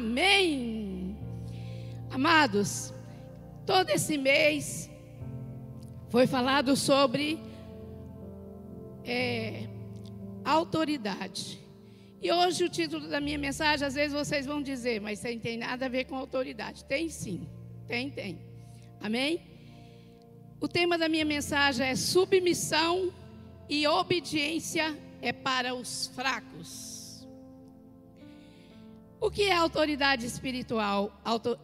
[0.00, 1.14] Amém.
[2.10, 2.90] Amados,
[3.66, 4.90] todo esse mês
[6.08, 7.38] foi falado sobre
[9.04, 9.68] é,
[10.42, 11.60] autoridade.
[12.22, 15.38] E hoje o título da minha mensagem, às vezes vocês vão dizer, mas isso não
[15.38, 16.82] tem nada a ver com autoridade.
[16.86, 17.46] Tem sim,
[17.86, 18.40] tem, tem.
[19.02, 19.42] Amém?
[20.58, 23.12] O tema da minha mensagem é submissão
[23.68, 26.89] e obediência é para os fracos.
[29.20, 31.12] O que é autoridade espiritual?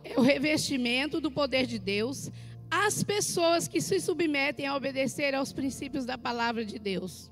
[0.04, 2.30] É o revestimento do poder de Deus
[2.70, 7.30] às pessoas que se submetem a obedecer aos princípios da palavra de Deus.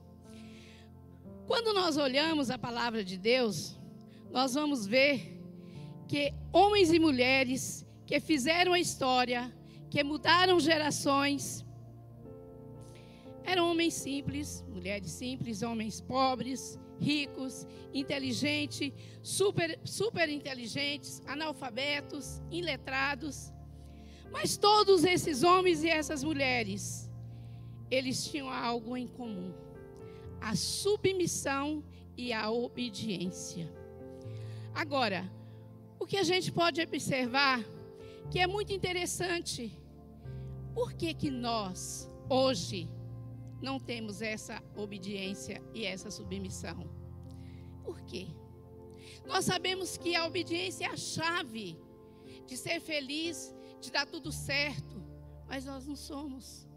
[1.47, 3.79] Quando nós olhamos a palavra de Deus,
[4.31, 5.39] nós vamos ver
[6.09, 9.55] que homens e mulheres que fizeram a história,
[9.91, 11.65] que mudaram gerações.
[13.45, 23.53] Eram homens simples, mulheres simples, homens pobres, ricos, inteligentes, super, super inteligentes, analfabetos, iletrados.
[24.31, 27.11] Mas todos esses homens e essas mulheres,
[27.91, 29.53] eles tinham algo em comum:
[30.41, 31.85] a submissão
[32.17, 33.67] e a obediência.
[34.75, 35.21] Agora,
[36.01, 37.65] o que a gente pode observar
[38.31, 39.73] que é muito interessante
[40.75, 42.89] por que, que nós, hoje,
[43.65, 46.89] não temos essa obediência e essa submissão?
[47.83, 48.29] Por quê?
[49.27, 51.79] Nós sabemos que a obediência é a chave
[52.47, 55.03] de ser feliz, de dar tudo certo,
[55.47, 56.69] mas nós não somos,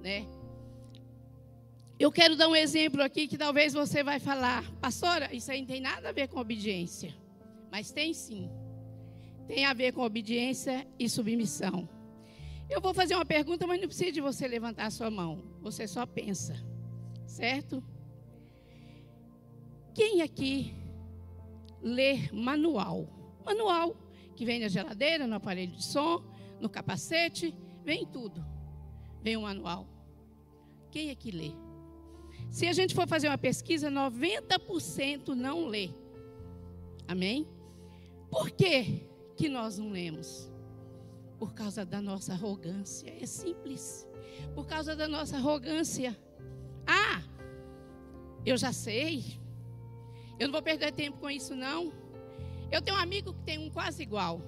[0.00, 0.28] né?
[1.98, 5.66] Eu quero dar um exemplo aqui que talvez você vai falar, pastora, isso aí não
[5.66, 7.14] tem nada a ver com obediência,
[7.70, 8.50] mas tem sim,
[9.46, 11.88] tem a ver com obediência e submissão.
[12.70, 15.42] Eu vou fazer uma pergunta, mas não precisa de você levantar a sua mão.
[15.60, 16.54] Você só pensa.
[17.26, 17.82] Certo?
[19.92, 20.72] Quem aqui
[21.82, 23.08] lê manual?
[23.44, 23.96] Manual
[24.36, 26.24] que vem na geladeira, no aparelho de som,
[26.60, 27.54] no capacete,
[27.84, 28.44] vem tudo.
[29.20, 29.86] Vem o manual.
[30.90, 31.52] Quem aqui lê?
[32.50, 35.90] Se a gente for fazer uma pesquisa, 90% não lê.
[37.06, 37.46] Amém?
[38.30, 39.06] Por que,
[39.36, 40.50] que nós não lemos?
[41.40, 43.10] Por causa da nossa arrogância.
[43.18, 44.06] É simples.
[44.54, 46.14] Por causa da nossa arrogância.
[46.86, 47.22] Ah,
[48.44, 49.40] eu já sei.
[50.38, 51.94] Eu não vou perder tempo com isso, não.
[52.70, 54.42] Eu tenho um amigo que tem um quase igual.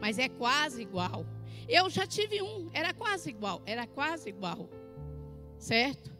[0.00, 1.26] Mas é quase igual.
[1.68, 3.60] Eu já tive um, era quase igual.
[3.66, 4.70] Era quase igual.
[5.58, 6.16] Certo?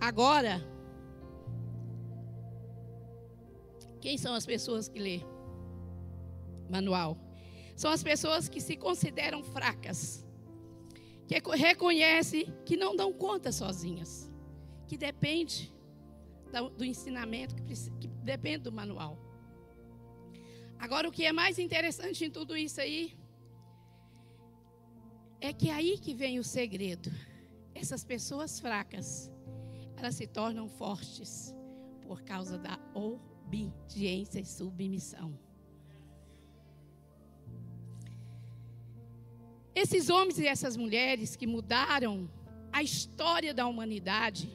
[0.00, 0.66] Agora,
[4.00, 5.20] quem são as pessoas que lê
[6.70, 7.27] manual?
[7.78, 10.26] São as pessoas que se consideram fracas,
[11.28, 14.28] que reconhecem que não dão conta sozinhas,
[14.88, 15.72] que depende
[16.76, 19.16] do ensinamento, que depende do manual.
[20.76, 23.16] Agora, o que é mais interessante em tudo isso aí
[25.40, 27.12] é que é aí que vem o segredo.
[27.76, 29.30] Essas pessoas fracas,
[29.96, 31.54] elas se tornam fortes
[32.02, 35.38] por causa da obediência e submissão.
[39.80, 42.28] Esses homens e essas mulheres que mudaram
[42.72, 44.50] a história da humanidade,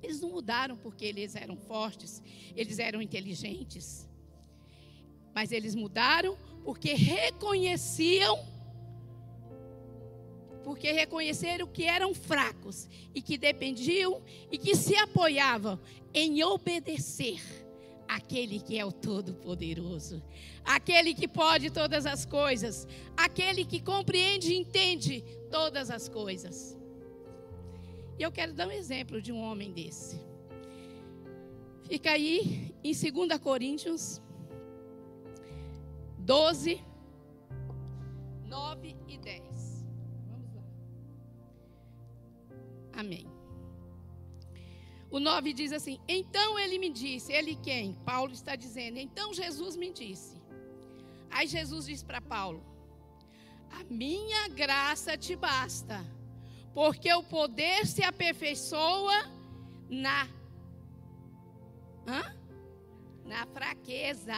[0.00, 2.22] eles não mudaram porque eles eram fortes,
[2.54, 4.08] eles eram inteligentes,
[5.34, 8.38] mas eles mudaram porque reconheciam,
[10.62, 15.80] porque reconheceram que eram fracos e que dependiam e que se apoiavam
[16.14, 17.42] em obedecer
[18.14, 20.22] aquele que é o Todo-Poderoso,
[20.64, 22.86] aquele que pode todas as coisas,
[23.16, 26.76] aquele que compreende e entende todas as coisas.
[28.18, 30.20] E eu quero dar um exemplo de um homem desse.
[31.84, 34.20] Fica aí em 2 Coríntios
[36.18, 36.80] 12,
[38.44, 39.86] 9 e 10.
[40.28, 40.62] Vamos lá.
[42.92, 43.31] Amém.
[45.12, 47.92] O 9 diz assim: Então ele me disse, ele quem?
[48.04, 48.98] Paulo está dizendo.
[48.98, 50.40] Então Jesus me disse.
[51.30, 52.62] Aí Jesus diz para Paulo:
[53.70, 56.02] A minha graça te basta,
[56.74, 59.30] porque o poder se aperfeiçoa
[59.90, 60.26] na
[62.06, 62.42] hã?
[63.24, 64.34] na fraqueza.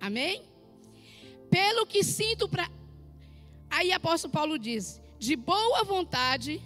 [0.00, 0.48] Amém?
[1.50, 2.68] Pelo que sinto para
[3.70, 6.62] Aí apóstolo Paulo diz: De boa vontade,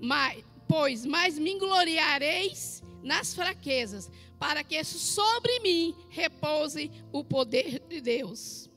[0.00, 0.44] mas
[0.74, 4.10] pois mais me gloriareis nas fraquezas,
[4.40, 8.68] para que sobre mim repouse o poder de Deus.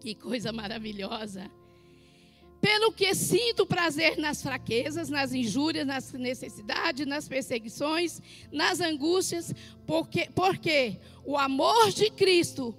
[0.00, 1.48] Que coisa maravilhosa.
[2.60, 8.20] Pelo que sinto prazer nas fraquezas, nas injúrias, nas necessidades, nas perseguições,
[8.50, 9.54] nas angústias,
[9.86, 12.76] porque, porque o amor de Cristo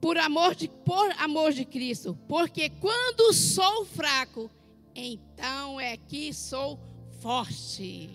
[0.00, 4.50] por amor de por amor de Cristo, porque quando sou fraco,
[4.94, 6.78] então é que sou
[7.20, 8.10] forte.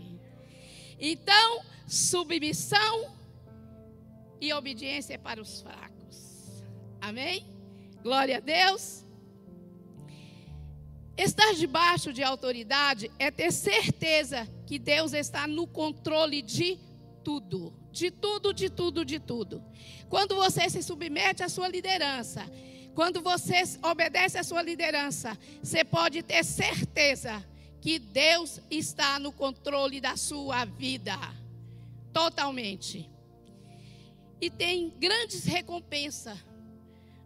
[1.00, 3.16] Então, submissão
[4.40, 6.64] e obediência é para os fracos.
[7.02, 7.46] Amém?
[8.02, 9.06] Glória a Deus.
[11.18, 16.80] Estar debaixo de autoridade é ter certeza que Deus está no controle de
[17.24, 17.74] tudo.
[17.92, 19.64] De tudo, de tudo, de tudo.
[20.08, 22.50] Quando você se submete à sua liderança,
[22.94, 27.44] quando você obedece à sua liderança, você pode ter certeza
[27.82, 31.18] que Deus está no controle da sua vida.
[32.12, 33.10] Totalmente.
[34.42, 36.38] E tem grandes recompensas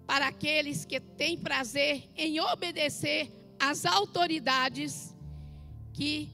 [0.06, 5.16] para aqueles que têm prazer em obedecer às autoridades
[5.94, 6.30] que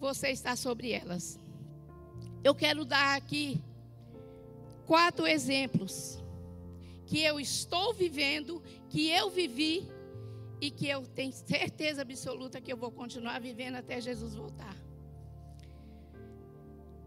[0.00, 1.38] você está sobre elas.
[2.42, 3.60] Eu quero dar aqui
[4.86, 6.22] quatro exemplos
[7.06, 9.88] que eu estou vivendo, que eu vivi
[10.60, 14.76] e que eu tenho certeza absoluta que eu vou continuar vivendo até Jesus voltar.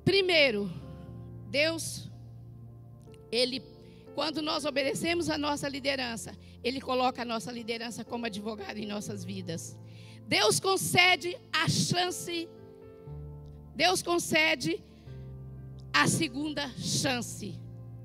[0.06, 0.72] Primeiro,
[1.50, 2.10] Deus,
[3.32, 3.62] Ele,
[4.16, 9.24] quando nós obedecemos a nossa liderança, Ele coloca a nossa liderança como advogado em nossas
[9.24, 9.78] vidas.
[10.28, 12.48] Deus concede a chance,
[13.76, 14.82] Deus concede
[15.92, 17.60] a segunda chance.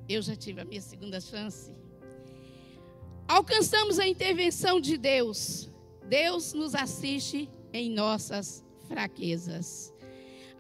[0.09, 1.84] Eu já tive a minha segunda chance.
[3.27, 5.71] Alcançamos a intervenção de Deus.
[6.09, 9.93] Deus nos assiste em nossas fraquezas.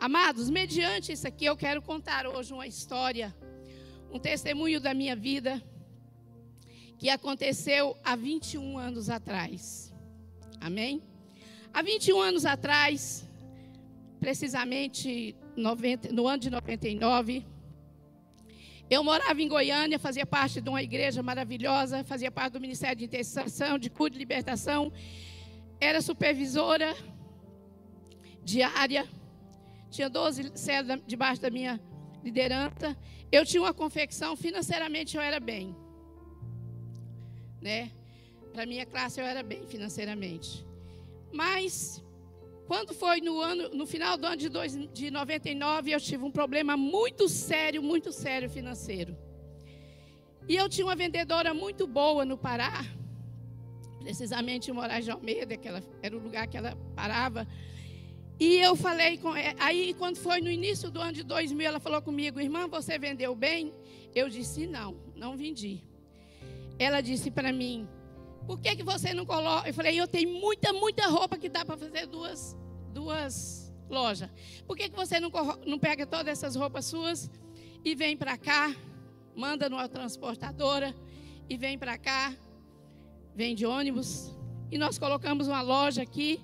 [0.01, 3.35] Amados, mediante isso aqui, eu quero contar hoje uma história,
[4.11, 5.63] um testemunho da minha vida,
[6.99, 9.93] que aconteceu há 21 anos atrás.
[10.59, 11.03] Amém?
[11.73, 13.29] Há 21 anos atrás,
[14.19, 17.47] precisamente 90, no ano de 99,
[18.91, 23.05] eu morava em Goiânia, fazia parte de uma igreja maravilhosa, fazia parte do Ministério de
[23.05, 24.93] Intercessão, de Cura de Libertação,
[25.81, 26.95] era supervisora
[28.43, 29.09] diária,
[29.91, 31.81] tinha 12 células debaixo da minha
[32.23, 32.97] liderança.
[33.31, 35.75] Eu tinha uma confecção, financeiramente eu era bem.
[37.61, 37.91] Né?
[38.53, 40.65] Para minha classe eu era bem financeiramente.
[41.33, 42.05] Mas
[42.67, 46.31] quando foi no, ano, no final do ano de, dois, de 99, eu tive um
[46.31, 49.17] problema muito sério, muito sério financeiro.
[50.49, 52.85] E eu tinha uma vendedora muito boa no Pará,
[54.01, 57.47] precisamente em Moraes de Almeida, que ela, era o lugar que ela parava.
[58.41, 61.81] E eu falei com ela, aí quando foi no início do ano de 2000, ela
[61.81, 63.73] falou comigo, irmã, você vendeu bem?
[64.15, 65.83] Eu disse, não, não vendi.
[66.79, 67.87] Ela disse para mim,
[68.47, 69.69] por que, que você não coloca?
[69.69, 72.57] Eu falei, eu tenho muita, muita roupa que dá para fazer duas,
[72.93, 74.31] duas lojas.
[74.67, 75.31] Por que, que você não,
[75.67, 77.31] não pega todas essas roupas suas
[77.85, 78.75] e vem para cá,
[79.35, 80.95] manda numa transportadora
[81.49, 82.35] e vem para cá,
[83.35, 84.35] vem de ônibus
[84.71, 86.41] e nós colocamos uma loja aqui,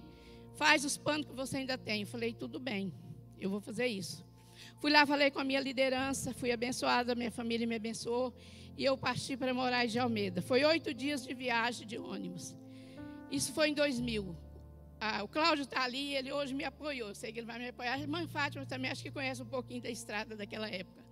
[0.55, 2.03] faz os panos que você ainda tem.
[2.03, 2.93] Eu falei, tudo bem,
[3.39, 4.25] eu vou fazer isso.
[4.79, 8.35] Fui lá, falei com a minha liderança, fui abençoada, minha família me abençoou
[8.77, 10.41] e eu parti para Moraes de Almeida.
[10.41, 12.57] Foi oito dias de viagem de ônibus.
[13.31, 14.37] Isso foi em 2000.
[15.01, 17.15] Ah, o Cláudio está ali, ele hoje me apoiou.
[17.15, 17.95] Sei que ele vai me apoiar.
[17.95, 21.05] A irmã Fátima também acho que conhece um pouquinho da estrada daquela época.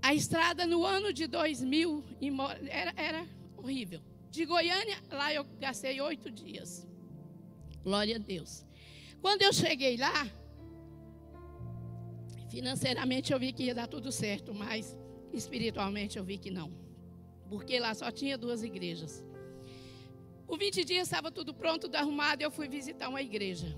[0.00, 2.04] A estrada no ano de 2000
[2.68, 4.00] era, era horrível.
[4.30, 6.86] De Goiânia, lá eu gastei oito dias.
[7.82, 8.64] Glória a Deus.
[9.20, 10.26] Quando eu cheguei lá,
[12.48, 14.96] financeiramente eu vi que ia dar tudo certo, mas
[15.32, 16.70] Espiritualmente eu vi que não.
[17.48, 19.24] Porque lá só tinha duas igrejas.
[20.46, 23.74] Com 20 dias estava tudo pronto, tudo arrumado, eu fui visitar uma igreja.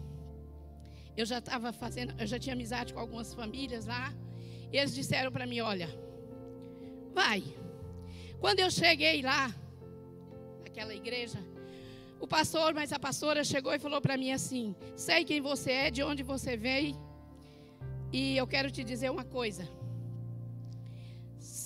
[1.17, 4.13] Eu já estava fazendo, eu já tinha amizade com algumas famílias lá.
[4.73, 5.89] E eles disseram para mim, olha,
[7.13, 7.45] vai.
[8.41, 9.55] Quando eu cheguei lá,
[10.65, 11.39] naquela igreja,
[12.19, 15.91] o pastor, mas a pastora chegou e falou para mim assim: sei quem você é,
[15.91, 16.97] de onde você veio,
[18.13, 19.69] e eu quero te dizer uma coisa.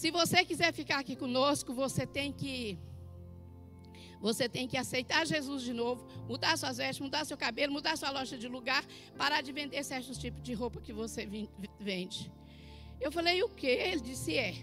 [0.00, 2.78] Se você quiser ficar aqui conosco, você tem que
[4.21, 8.11] você tem que aceitar Jesus de novo, mudar suas vestes, mudar seu cabelo, mudar sua
[8.12, 8.85] loja de lugar,
[9.17, 11.26] parar de vender certos tipos de roupa que você
[11.81, 12.31] vende.
[13.00, 13.75] Eu falei, o quê?
[13.90, 14.55] Ele disse, é.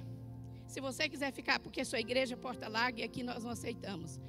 [0.68, 4.22] Se você quiser ficar, porque sua igreja é porta larga e aqui nós não aceitamos.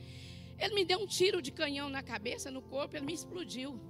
[0.59, 3.81] Ele me deu um tiro de canhão na cabeça, no corpo, ele me explodiu.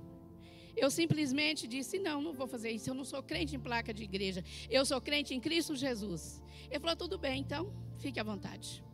[0.77, 2.91] Eu simplesmente disse: não, não vou fazer isso.
[2.91, 4.45] Eu não sou crente em placa de igreja.
[4.69, 6.43] Eu sou crente em Cristo Jesus.
[6.71, 8.85] Ele falou: tudo bem, então fique à vontade.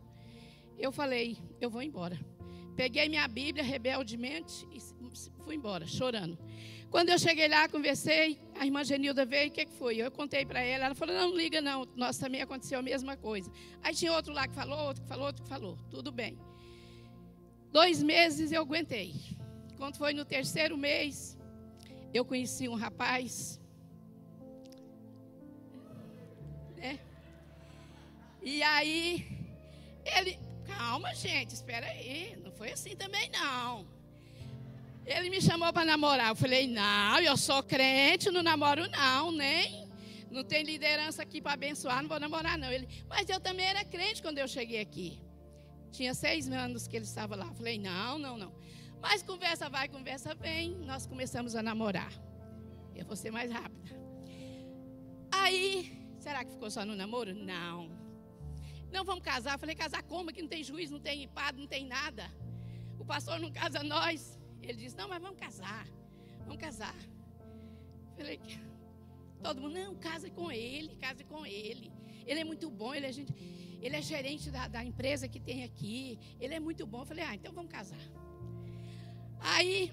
[0.77, 2.17] Eu falei: eu vou embora.
[2.75, 4.79] Peguei minha Bíblia rebeldemente e
[5.43, 6.37] fui embora, chorando.
[6.89, 9.97] Quando eu cheguei lá, conversei, a irmã Genilda veio, o que, que foi?
[9.97, 13.17] Eu contei para ela, ela falou, não, não liga não, nossa, também aconteceu a mesma
[13.17, 13.51] coisa.
[13.81, 16.37] Aí tinha outro lá que falou, outro que falou, outro que falou, tudo bem.
[17.71, 19.15] Dois meses eu aguentei.
[19.77, 21.37] Quando foi no terceiro mês,
[22.13, 23.59] eu conheci um rapaz.
[26.77, 26.99] Né?
[28.41, 29.27] E aí,
[30.05, 30.39] ele.
[30.65, 32.37] Calma, gente, espera aí.
[32.43, 33.85] Não foi assim também, não.
[35.05, 36.29] Ele me chamou para namorar.
[36.29, 39.83] Eu falei, não, eu sou crente, não namoro, não, nem.
[40.31, 42.71] Não tem liderança aqui para abençoar, não vou namorar, não.
[42.71, 45.19] Ele, mas eu também era crente quando eu cheguei aqui.
[45.91, 47.45] Tinha seis anos que ele estava lá.
[47.45, 48.53] Eu falei, não, não, não.
[49.03, 50.77] Mas conversa vai, conversa vem.
[50.91, 52.11] Nós começamos a namorar.
[52.95, 53.91] Eu vou ser mais rápida.
[55.29, 57.35] Aí, será que ficou só no namoro?
[57.35, 57.91] Não.
[58.93, 59.55] Não vamos casar.
[59.55, 60.31] Eu falei, casar como?
[60.31, 62.31] Que não tem juiz, não tem padre, não tem nada.
[62.97, 64.39] O pastor não casa nós.
[64.61, 65.85] Ele disse, não, mas vamos casar.
[66.45, 66.95] Vamos casar.
[68.11, 68.39] Eu falei,
[69.43, 71.91] todo mundo, não, case com ele, case com ele.
[72.25, 73.33] Ele é muito bom, ele é, gente,
[73.81, 76.17] ele é gerente da, da empresa que tem aqui.
[76.39, 77.01] Ele é muito bom.
[77.01, 78.22] Eu falei, ah, então vamos casar.
[79.43, 79.91] Aí,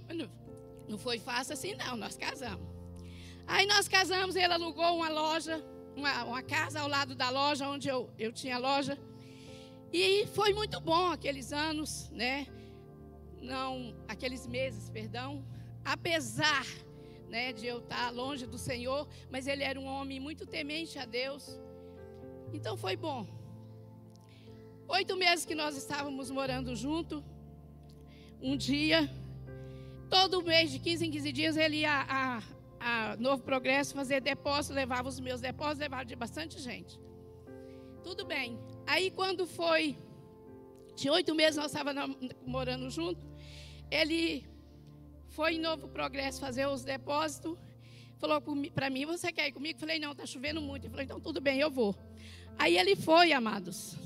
[0.89, 2.69] não, foi fácil assim, não, nós casamos.
[3.47, 5.63] Aí nós casamos, ele alugou uma loja,
[5.97, 8.97] uma, uma casa ao lado da loja onde eu, eu tinha loja.
[9.93, 12.47] E foi muito bom aqueles anos, né?
[13.43, 15.45] Não, aqueles meses, perdão.
[15.85, 16.65] Apesar
[17.29, 21.05] né, de eu estar longe do Senhor, mas ele era um homem muito temente a
[21.05, 21.59] Deus.
[22.53, 23.27] Então foi bom.
[24.87, 27.25] Oito meses que nós estávamos morando junto.
[28.41, 29.11] Um dia,
[30.11, 32.43] todo mês, de 15 em 15 dias, ele ia a,
[32.81, 37.01] a Novo Progresso fazer depósito, levava os meus depósitos, levava de bastante gente.
[38.03, 38.59] Tudo bem.
[38.87, 39.97] Aí quando foi,
[40.97, 43.21] tinha oito meses, nós estávamos morando junto,
[43.91, 44.45] ele
[45.29, 47.57] foi em Novo Progresso fazer os depósitos,
[48.19, 48.43] falou
[48.75, 49.79] para mim, você quer ir comigo?
[49.79, 50.85] Falei, não, está chovendo muito.
[50.85, 51.95] Ele falou, então tudo bem, eu vou.
[52.59, 53.97] Aí ele foi, amados.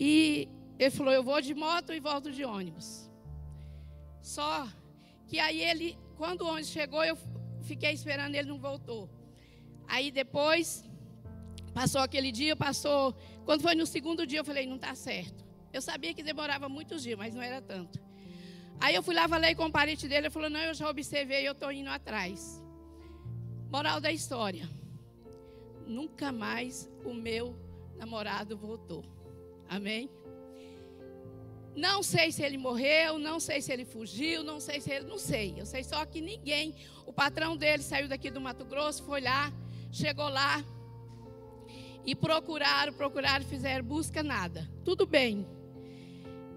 [0.00, 3.07] E ele falou, eu vou de moto e volto de ônibus.
[4.28, 4.68] Só
[5.26, 7.16] que aí ele, quando o ônibus chegou, eu
[7.62, 9.08] fiquei esperando, ele não voltou.
[9.86, 10.84] Aí depois,
[11.72, 13.16] passou aquele dia, passou.
[13.46, 15.42] Quando foi no segundo dia, eu falei, não está certo.
[15.72, 17.98] Eu sabia que demorava muitos dias, mas não era tanto.
[18.78, 21.48] Aí eu fui lá, falei com o parente dele, ele falou, não, eu já observei,
[21.48, 22.62] eu estou indo atrás.
[23.72, 24.68] Moral da história.
[25.86, 27.56] Nunca mais o meu
[27.96, 29.02] namorado voltou.
[29.66, 30.10] Amém?
[31.78, 35.06] Não sei se ele morreu, não sei se ele fugiu, não sei se ele.
[35.06, 35.54] Não sei.
[35.56, 36.74] Eu sei só que ninguém.
[37.06, 39.52] O patrão dele saiu daqui do Mato Grosso, foi lá,
[39.92, 40.64] chegou lá.
[42.04, 44.68] E procuraram, procuraram, fizeram busca, nada.
[44.84, 45.46] Tudo bem.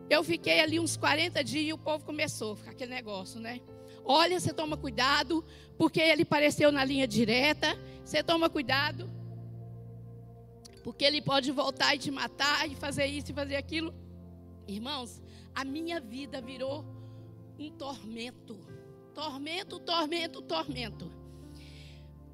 [0.10, 3.62] Eu fiquei ali uns 40 dias e o povo começou a ficar aquele negócio, né?
[4.04, 5.46] Olha, você toma cuidado,
[5.78, 7.78] porque ele apareceu na linha direta.
[8.04, 9.08] Você toma cuidado,
[10.84, 14.01] porque ele pode voltar e te matar e fazer isso e fazer aquilo.
[14.68, 15.22] Irmãos,
[15.54, 16.86] a minha vida virou
[17.58, 18.60] um tormento.
[19.14, 21.12] Tormento, tormento, tormento.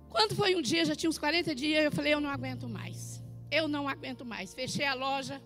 [0.10, 3.24] Quando foi um dia, já tinha uns 40 dias, eu falei: eu não aguento mais.
[3.51, 4.53] Eu não aguento mais.
[4.53, 5.41] Fechei a loja,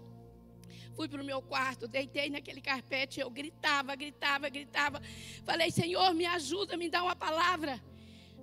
[0.95, 5.01] fui para o meu quarto, deitei naquele carpete, eu gritava, gritava, gritava.
[5.43, 7.81] Falei: Senhor, me ajuda, me dá uma palavra.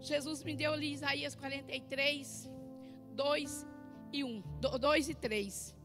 [0.00, 2.48] Jesus me deu ali Isaías 43,
[3.14, 3.66] 2
[4.12, 4.42] e 1,
[4.80, 5.77] 2 e 3.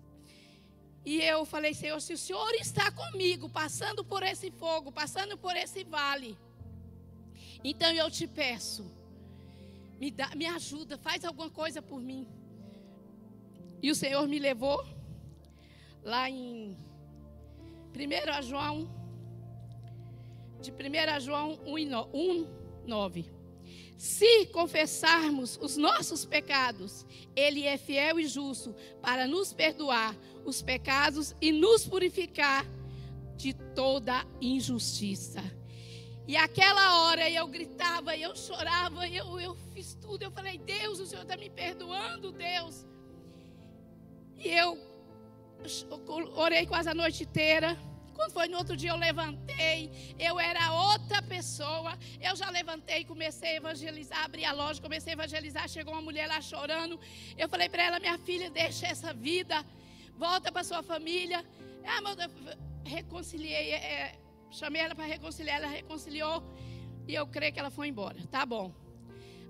[1.06, 5.56] E eu falei, Senhor, se o Senhor está comigo, passando por esse fogo, passando por
[5.56, 6.38] esse vale,
[7.64, 8.86] então eu te peço,
[10.00, 12.28] me, dá, me ajuda, faz alguma coisa por mim.
[13.82, 14.86] E o Senhor me levou
[16.02, 16.78] lá em
[17.94, 18.90] 1 João,
[20.62, 22.48] de 1 João 1,
[22.88, 23.43] 9.
[23.98, 31.36] Se confessarmos os nossos pecados, Ele é fiel e justo para nos perdoar os pecados
[31.42, 32.66] e nos purificar
[33.36, 35.42] de toda injustiça.
[36.28, 40.24] E aquela hora eu gritava, eu chorava, eu, eu fiz tudo.
[40.24, 42.86] Eu falei, Deus, o Senhor está me perdoando, Deus.
[44.38, 44.78] E eu
[46.36, 47.78] orei quase a noite inteira.
[48.14, 50.16] Quando foi no outro dia, eu levantei.
[50.20, 51.98] Eu era outra pessoa.
[52.22, 55.68] Eu já levantei, comecei a evangelizar, abri a loja, comecei a evangelizar.
[55.68, 57.00] Chegou uma mulher lá chorando.
[57.38, 59.66] Eu falei para ela: Minha filha, deixa essa vida.
[60.16, 61.44] Volta para sua família.
[61.86, 62.30] Ah, mas eu
[62.86, 63.72] reconciliei.
[63.74, 64.16] É,
[64.52, 65.58] chamei ela para reconciliar.
[65.58, 66.44] Ela reconciliou.
[67.08, 68.18] E eu creio que ela foi embora.
[68.32, 68.74] Tá bom.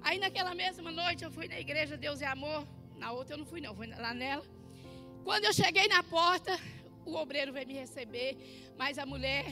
[0.02, 2.68] Aí naquela mesma noite eu fui na igreja Deus é Amor.
[2.98, 3.76] Na outra eu não fui, não.
[3.76, 4.46] Fui lá nela.
[5.24, 6.60] Quando eu cheguei na porta,
[7.06, 8.38] o obreiro veio me receber,
[8.78, 9.46] mas a mulher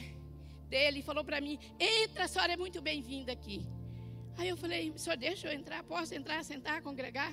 [0.68, 3.66] dele falou para mim: entra, a senhora é muito bem-vinda aqui.
[4.36, 5.82] Aí eu falei: senhor, deixa eu entrar?
[5.84, 7.32] Posso entrar, sentar, congregar?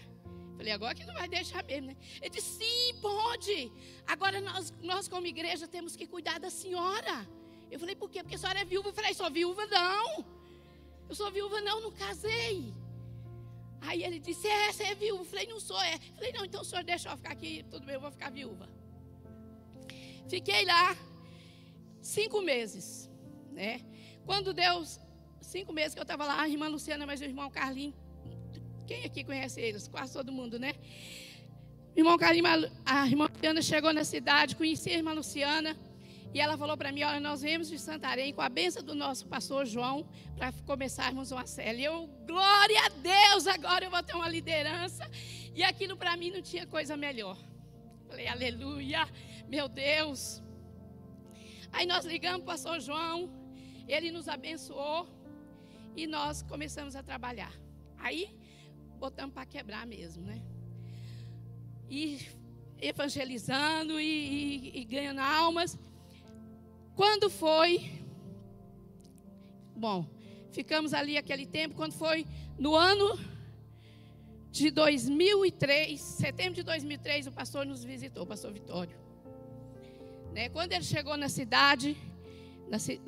[0.59, 1.95] Falei, agora que não vai deixar mesmo, né?
[2.21, 3.71] Ele disse, sim, pode.
[4.05, 7.25] Agora nós, nós como igreja temos que cuidar da senhora.
[7.71, 8.21] Eu falei, por quê?
[8.21, 8.89] Porque a senhora é viúva.
[8.89, 10.25] Eu falei, sou viúva não.
[11.07, 12.73] Eu sou viúva não, não casei.
[13.79, 15.21] Aí ele disse, é, você é viúva.
[15.21, 15.95] Eu falei, não sou, é.
[15.95, 18.29] Eu falei, não, então o senhor deixa eu ficar aqui, tudo bem, eu vou ficar
[18.29, 18.69] viúva.
[20.29, 20.95] Fiquei lá
[22.01, 23.09] cinco meses,
[23.51, 23.81] né?
[24.25, 24.99] Quando Deus,
[25.41, 28.09] cinco meses que eu estava lá, a irmã Luciana, mas o irmão Carlinhos
[28.89, 29.87] quem aqui conhece eles?
[29.87, 30.73] Quase todo mundo, né?
[31.95, 32.41] Irmão Carim,
[32.83, 35.77] a irmã Luciana chegou na cidade, conheci a irmã Luciana.
[36.33, 39.27] E ela falou para mim: Olha, nós viemos de Santarém com a benção do nosso
[39.27, 41.79] pastor João para começarmos uma célula.
[41.79, 45.07] E eu, glória a Deus, agora eu vou ter uma liderança.
[45.53, 47.37] E aquilo para mim não tinha coisa melhor.
[48.07, 49.07] Falei, aleluia,
[49.49, 50.43] meu Deus.
[51.71, 53.29] Aí nós ligamos para o pastor João,
[53.87, 55.07] ele nos abençoou
[55.95, 57.51] e nós começamos a trabalhar.
[57.97, 58.37] Aí
[58.99, 60.39] botamos para quebrar mesmo, né?
[61.89, 62.19] E
[62.79, 65.77] evangelizando e, e, e ganhando almas.
[66.95, 68.03] Quando foi,
[69.75, 70.05] bom,
[70.51, 72.25] ficamos ali aquele tempo, quando foi
[72.57, 73.17] no ano
[74.51, 79.08] de 2003, setembro de 2003, o pastor nos visitou, o pastor Vitório.
[80.39, 80.47] Né?
[80.47, 81.97] Quando ele chegou na cidade,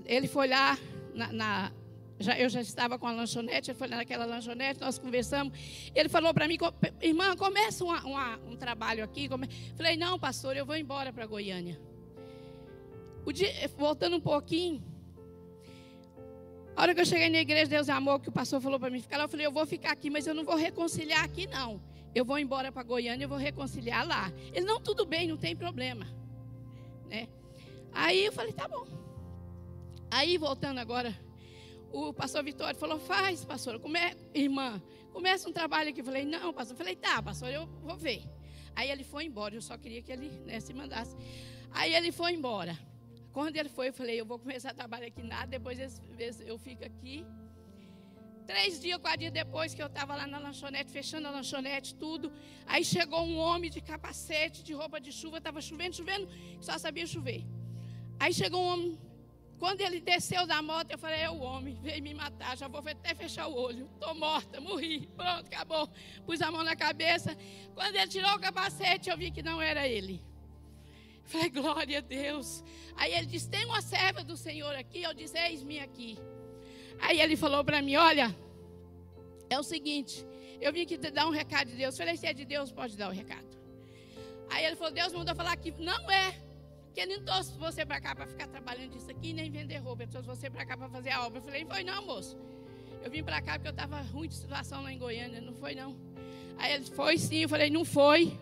[0.05, 0.77] ele foi lá
[1.15, 1.71] na, na,
[2.19, 5.57] já, eu já estava com a lanchonete, ele foi naquela lanchonete, nós conversamos.
[5.95, 6.57] Ele falou para mim,
[7.01, 9.29] irmã, começa uma, uma, um trabalho aqui.
[9.29, 9.47] Come...
[9.77, 11.79] Falei, não, pastor, eu vou embora para Goiânia.
[13.33, 14.83] Dia, voltando um pouquinho,
[16.75, 18.89] a hora que eu cheguei na igreja Deus é Amor, que o pastor falou para
[18.89, 21.47] mim ficar lá, eu falei, eu vou ficar aqui, mas eu não vou reconciliar aqui,
[21.47, 21.81] não.
[22.13, 24.29] Eu vou embora para Goiânia, eu vou reconciliar lá.
[24.53, 26.19] Ele, não, tudo bem, não tem problema.
[27.11, 27.27] Né?
[27.91, 28.87] Aí eu falei, tá bom.
[30.09, 31.15] Aí, voltando agora
[31.91, 33.99] o pastor Vitório falou: faz, pastor, come...
[34.33, 36.01] irmã, começa um trabalho aqui.
[36.01, 36.73] Eu falei: não, pastor.
[36.73, 38.23] Eu falei: tá, pastor, eu vou ver.
[38.75, 39.53] Aí ele foi embora.
[39.55, 41.15] Eu só queria que ele né, se mandasse.
[41.71, 42.77] Aí ele foi embora.
[43.33, 45.47] Quando ele foi, eu falei: eu vou começar a trabalhar aqui nada.
[45.47, 45.77] Depois
[46.45, 47.25] eu fico aqui.
[48.51, 52.33] Três dias, quatro dias depois que eu estava lá na lanchonete, fechando a lanchonete, tudo.
[52.65, 56.27] Aí chegou um homem de capacete, de roupa de chuva, estava chovendo, chovendo,
[56.59, 57.45] só sabia chover.
[58.19, 58.99] Aí chegou um homem
[59.57, 62.81] quando ele desceu da moto, eu falei: é o homem, veio me matar, já vou
[62.85, 63.89] até fechar o olho.
[63.93, 65.87] Estou morta, morri, pronto, acabou.
[66.25, 67.37] Pus a mão na cabeça.
[67.73, 70.21] Quando ele tirou o capacete, eu vi que não era ele.
[71.23, 72.63] Falei, glória a Deus.
[72.97, 75.03] Aí ele disse: tem uma serva do Senhor aqui.
[75.03, 76.17] Eu disse: eis-me aqui.
[77.01, 78.35] Aí ele falou para mim: olha,
[79.49, 80.25] é o seguinte,
[80.59, 81.95] eu vim aqui te dar um recado de Deus.
[81.95, 83.51] Eu falei: se é de Deus, pode dar o recado.
[84.49, 86.35] Aí ele falou: Deus mandou falar que não é
[86.93, 90.03] que não trouxe você para cá para ficar trabalhando isso aqui, nem vender roupa.
[90.03, 91.39] Ele trouxe você para cá para fazer a obra.
[91.39, 92.37] Eu falei, foi não, moço.
[93.03, 95.39] Eu vim para cá porque eu estava ruim de situação lá em Goiânia.
[95.41, 95.95] Não foi não.
[96.57, 97.37] Aí ele foi sim.
[97.37, 98.37] Eu falei, não foi.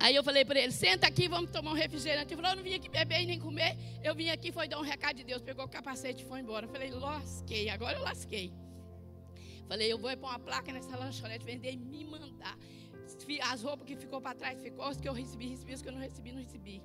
[0.00, 2.32] Aí eu falei para ele, senta aqui, vamos tomar um refrigerante.
[2.32, 3.76] Ele falou, eu não vim aqui beber e nem comer.
[4.02, 5.42] Eu vim aqui, foi dar um recado de Deus.
[5.42, 6.66] Pegou o capacete e foi embora.
[6.66, 8.52] Eu falei, lasquei, agora eu lasquei.
[9.66, 12.56] Falei, eu vou pôr uma placa nessa lanchonete, vender e me mandar
[13.42, 15.92] as roupas que ficou para trás ficou, as que eu recebi, recebi, as que eu
[15.92, 16.82] não recebi, não recebi.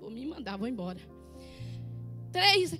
[0.00, 0.98] Vou me mandar, vou embora.
[2.32, 2.78] Três,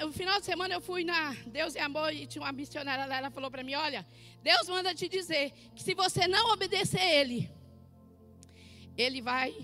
[0.00, 3.18] no final de semana eu fui na Deus é Amor e tinha uma missionária lá,
[3.18, 4.06] ela falou para mim, olha,
[4.42, 7.50] Deus manda te dizer que se você não obedecer Ele,
[9.00, 9.54] Ele vai,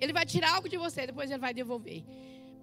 [0.00, 2.04] Ele vai tirar algo de você, depois Ele vai devolver.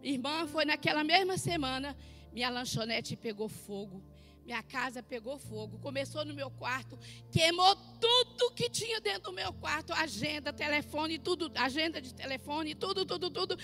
[0.03, 1.97] Irmã, foi naquela mesma semana,
[2.31, 4.03] minha lanchonete pegou fogo.
[4.45, 5.77] Minha casa pegou fogo.
[5.79, 6.97] Começou no meu quarto,
[7.31, 13.05] queimou tudo que tinha dentro do meu quarto: agenda, telefone, tudo, agenda de telefone, tudo,
[13.05, 13.57] tudo, tudo.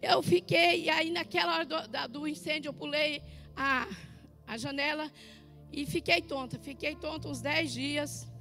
[0.00, 3.22] Eu fiquei, e aí naquela hora do, da, do incêndio, eu pulei
[3.56, 3.88] a,
[4.46, 5.10] a janela
[5.72, 6.58] e fiquei tonta.
[6.58, 8.31] Fiquei tonta uns 10 dias.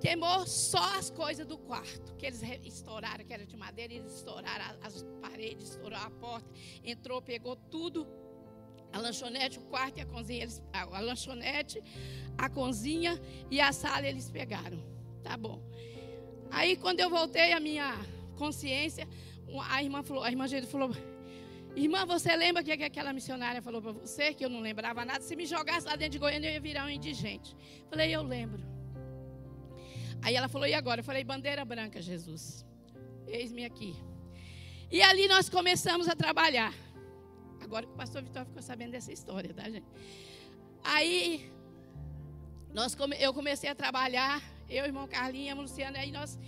[0.00, 4.78] Queimou só as coisas do quarto, que eles estouraram, que era de madeira, eles estouraram
[4.82, 6.50] as paredes, estouraram a porta,
[6.82, 8.06] entrou, pegou tudo
[8.92, 11.82] a lanchonete, o quarto e a cozinha, eles, a, a lanchonete,
[12.38, 14.82] a cozinha e a sala eles pegaram.
[15.22, 15.62] Tá bom.
[16.50, 17.94] Aí quando eu voltei a minha
[18.36, 19.06] consciência,
[19.68, 20.90] a irmã falou, a irmã Geide falou:
[21.76, 25.20] "Irmã, você lembra que aquela missionária falou para você que eu não lembrava nada?
[25.20, 27.54] Se me jogasse lá dentro de Goiânia eu ia virar um indigente".
[27.90, 28.79] Falei: "Eu lembro".
[30.22, 32.64] Aí ela falou: "E agora?" Eu falei: "Bandeira branca, Jesus.
[33.26, 33.96] Eis-me aqui".
[34.90, 36.74] E ali nós começamos a trabalhar.
[37.60, 39.86] Agora que o pastor Vitor ficou sabendo dessa história, tá, gente?
[40.82, 41.52] Aí,
[42.72, 46.38] nós, eu comecei a trabalhar, eu, irmão Carlinhos, a Luciana, aí nós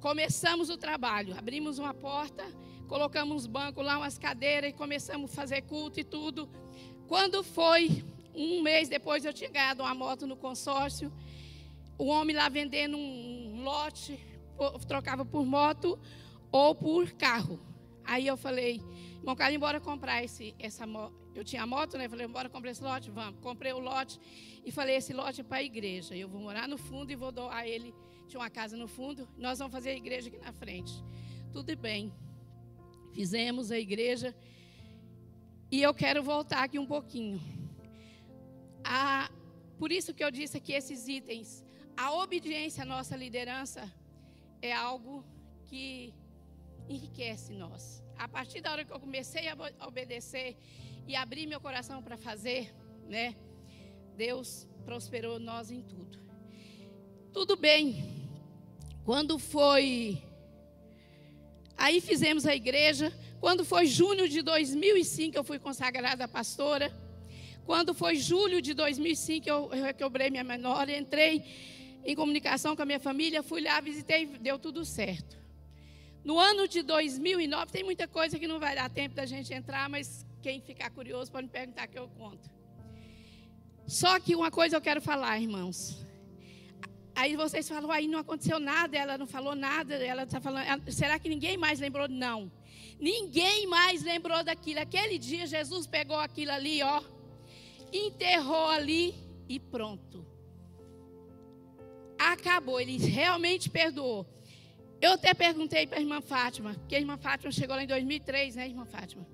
[0.00, 1.36] começamos o trabalho.
[1.36, 2.44] Abrimos uma porta,
[2.86, 6.48] colocamos uns bancos lá, umas cadeiras e começamos a fazer culto e tudo.
[7.08, 11.12] Quando foi um mês depois, eu tinha ganhado uma moto no consórcio.
[11.96, 14.18] O homem lá vendendo um lote,
[14.86, 15.98] trocava por moto
[16.50, 17.60] ou por carro.
[18.04, 18.82] Aí eu falei,
[19.18, 21.14] irmão Carlos, embora comprar esse, essa moto.
[21.34, 22.08] Eu tinha moto, né?
[22.08, 23.10] Falei, embora comprar esse lote?
[23.10, 23.40] Vamos.
[23.40, 24.20] Comprei o lote
[24.64, 26.14] e falei, esse lote é para a igreja.
[26.16, 27.94] Eu vou morar no fundo e vou doar ele.
[28.28, 30.92] Tinha uma casa no fundo, nós vamos fazer a igreja aqui na frente.
[31.52, 32.12] Tudo bem.
[33.12, 34.34] Fizemos a igreja.
[35.70, 37.40] E eu quero voltar aqui um pouquinho.
[38.84, 39.30] A,
[39.78, 41.63] por isso que eu disse aqui esses itens.
[41.96, 43.90] A obediência à nossa liderança
[44.60, 45.24] é algo
[45.66, 46.12] que
[46.88, 48.02] enriquece nós.
[48.16, 50.56] A partir da hora que eu comecei a obedecer
[51.06, 52.74] e abrir meu coração para fazer,
[53.08, 53.34] né?
[54.16, 56.18] Deus prosperou nós em tudo.
[57.32, 58.28] Tudo bem.
[59.04, 60.22] Quando foi
[61.76, 63.12] Aí fizemos a igreja.
[63.40, 66.92] Quando foi junho de 2005, eu fui consagrada pastora.
[67.66, 71.44] Quando foi julho de 2005, eu recobrei minha menor, entrei
[72.04, 75.38] em comunicação com a minha família, fui lá, visitei, deu tudo certo.
[76.24, 79.88] No ano de 2009, tem muita coisa que não vai dar tempo da gente entrar,
[79.88, 82.50] mas quem ficar curioso pode me perguntar que eu conto.
[83.86, 86.04] Só que uma coisa eu quero falar, irmãos.
[87.14, 91.18] Aí vocês falam, aí não aconteceu nada, ela não falou nada, ela está falando, será
[91.18, 92.08] que ninguém mais lembrou?
[92.08, 92.50] Não.
[92.98, 94.80] Ninguém mais lembrou daquilo.
[94.80, 97.02] Aquele dia Jesus pegou aquilo ali, ó,
[97.92, 99.14] enterrou ali
[99.48, 100.33] e pronto.
[102.32, 104.26] Acabou, ele realmente perdoou.
[104.98, 108.56] Eu até perguntei para a irmã Fátima, porque a irmã Fátima chegou lá em 2003,
[108.56, 109.26] né, irmã Fátima?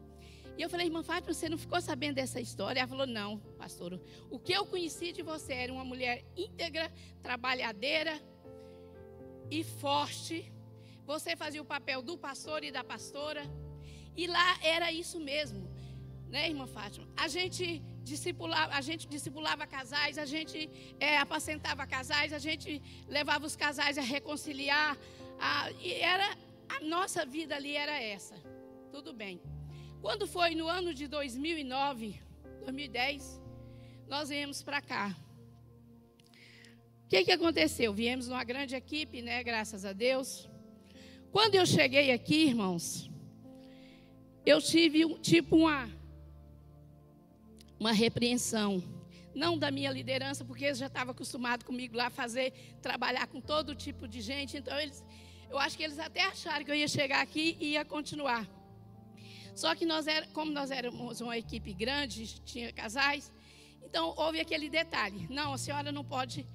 [0.58, 2.80] E eu falei, irmã Fátima, você não ficou sabendo dessa história?
[2.80, 4.00] Ela falou, não, pastor.
[4.28, 8.20] O que eu conheci de você era uma mulher íntegra, trabalhadeira
[9.48, 10.52] e forte.
[11.06, 13.42] Você fazia o papel do pastor e da pastora.
[14.16, 15.70] E lá era isso mesmo,
[16.28, 17.06] né, irmã Fátima?
[17.16, 23.46] A gente discipulava, a gente discipulava casais, a gente é, apacentava casais, a gente levava
[23.46, 24.96] os casais a reconciliar,
[25.38, 26.36] ah, e era
[26.68, 28.34] a nossa vida ali era essa.
[28.90, 29.40] Tudo bem.
[30.00, 32.20] Quando foi no ano de 2009,
[32.60, 33.42] 2010,
[34.08, 35.16] nós viemos para cá.
[37.04, 37.92] O que, que aconteceu?
[37.92, 39.42] Viemos numa grande equipe, né?
[39.42, 40.48] Graças a Deus.
[41.32, 43.10] Quando eu cheguei aqui, irmãos,
[44.44, 45.88] eu tive um, tipo uma
[47.80, 48.84] uma repreensão,
[49.34, 53.74] não da minha liderança, porque eles já estavam acostumados comigo lá fazer trabalhar com todo
[53.74, 55.02] tipo de gente, então eles
[55.48, 58.48] eu acho que eles até acharam que eu ia chegar aqui e ia continuar.
[59.52, 63.32] Só que nós era, como nós éramos uma equipe grande, tinha casais,
[63.82, 65.26] então houve aquele detalhe.
[65.28, 66.46] Não, a senhora não pode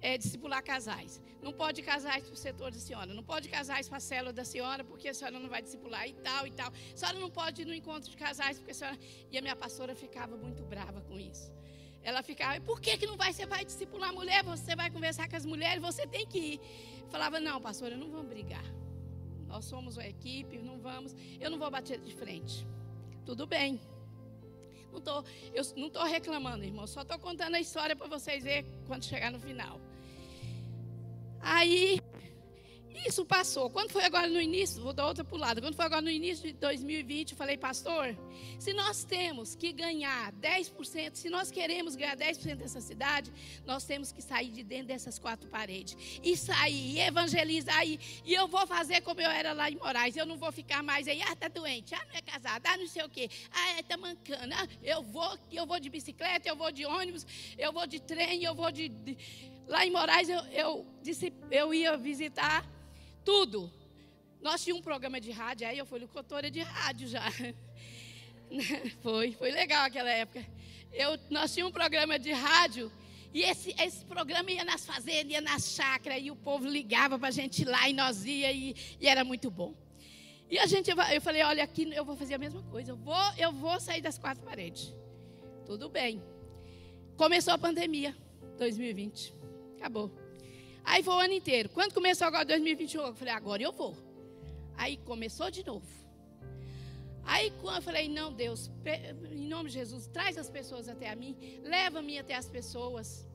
[0.00, 1.20] é, discipular casais.
[1.42, 3.14] Não pode casais para o setor da senhora.
[3.14, 6.12] Não pode casais para a célula da senhora, porque a senhora não vai discipular e
[6.14, 6.68] tal e tal.
[6.68, 8.98] A senhora não pode ir no encontro de casais, porque a senhora.
[9.30, 11.52] E a minha pastora ficava muito brava com isso.
[12.02, 13.32] Ela ficava, por que, que não vai?
[13.32, 16.60] Você vai discipular a mulher, você vai conversar com as mulheres, você tem que ir.
[17.08, 18.64] Falava, não, pastora, não vamos brigar.
[19.46, 21.14] Nós somos uma equipe, não vamos.
[21.40, 22.66] Eu não vou bater de frente.
[23.24, 23.80] Tudo bem.
[24.92, 25.22] Não tô,
[25.52, 26.86] eu não estou reclamando, irmão.
[26.86, 29.80] Só estou contando a história para vocês verem quando chegar no final.
[31.40, 32.00] Aí
[33.06, 33.70] isso passou.
[33.70, 35.60] Quando foi agora no início, vou dar outra lado.
[35.60, 38.16] Quando foi agora no início de 2020, eu falei, pastor,
[38.58, 43.32] se nós temos que ganhar 10%, se nós queremos ganhar 10% dessa cidade,
[43.64, 45.96] nós temos que sair de dentro dessas quatro paredes.
[46.22, 47.86] E sair, e evangelizar.
[47.86, 50.16] E, e eu vou fazer como eu era lá em Moraes.
[50.16, 52.88] Eu não vou ficar mais aí, ah, tá doente, ah, não é casada, ah, não
[52.88, 53.30] sei o quê.
[53.52, 54.54] Ah, é, tá mancando.
[54.54, 58.42] Ah, eu vou, eu vou de bicicleta, eu vou de ônibus, eu vou de trem,
[58.42, 58.88] eu vou de.
[58.88, 59.57] de...
[59.68, 62.66] Lá em Moraes eu, eu, disse, eu ia visitar
[63.24, 63.70] tudo.
[64.40, 67.22] Nós tínhamos um programa de rádio, aí eu fui locutora de rádio já.
[69.02, 70.44] foi, foi legal aquela época.
[70.90, 72.90] Eu, nós tínhamos um programa de rádio
[73.32, 77.28] e esse, esse programa ia nas fazendas, ia nas chácaras, e o povo ligava para
[77.28, 79.74] a gente ir lá e nós ia e, e, era muito bom.
[80.50, 83.14] E a gente, eu falei, olha, aqui eu vou fazer a mesma coisa, eu vou,
[83.36, 84.94] eu vou sair das quatro paredes.
[85.66, 86.22] Tudo bem.
[87.18, 88.16] Começou a pandemia,
[88.56, 89.37] 2020.
[89.78, 90.10] Acabou.
[90.84, 91.68] Aí foi o ano inteiro.
[91.68, 93.96] Quando começou agora 2021, eu falei, agora eu vou.
[94.76, 95.86] Aí começou de novo.
[97.24, 98.70] Aí quando eu falei, não, Deus,
[99.30, 103.26] em nome de Jesus, traz as pessoas até a mim, leva-me até as pessoas.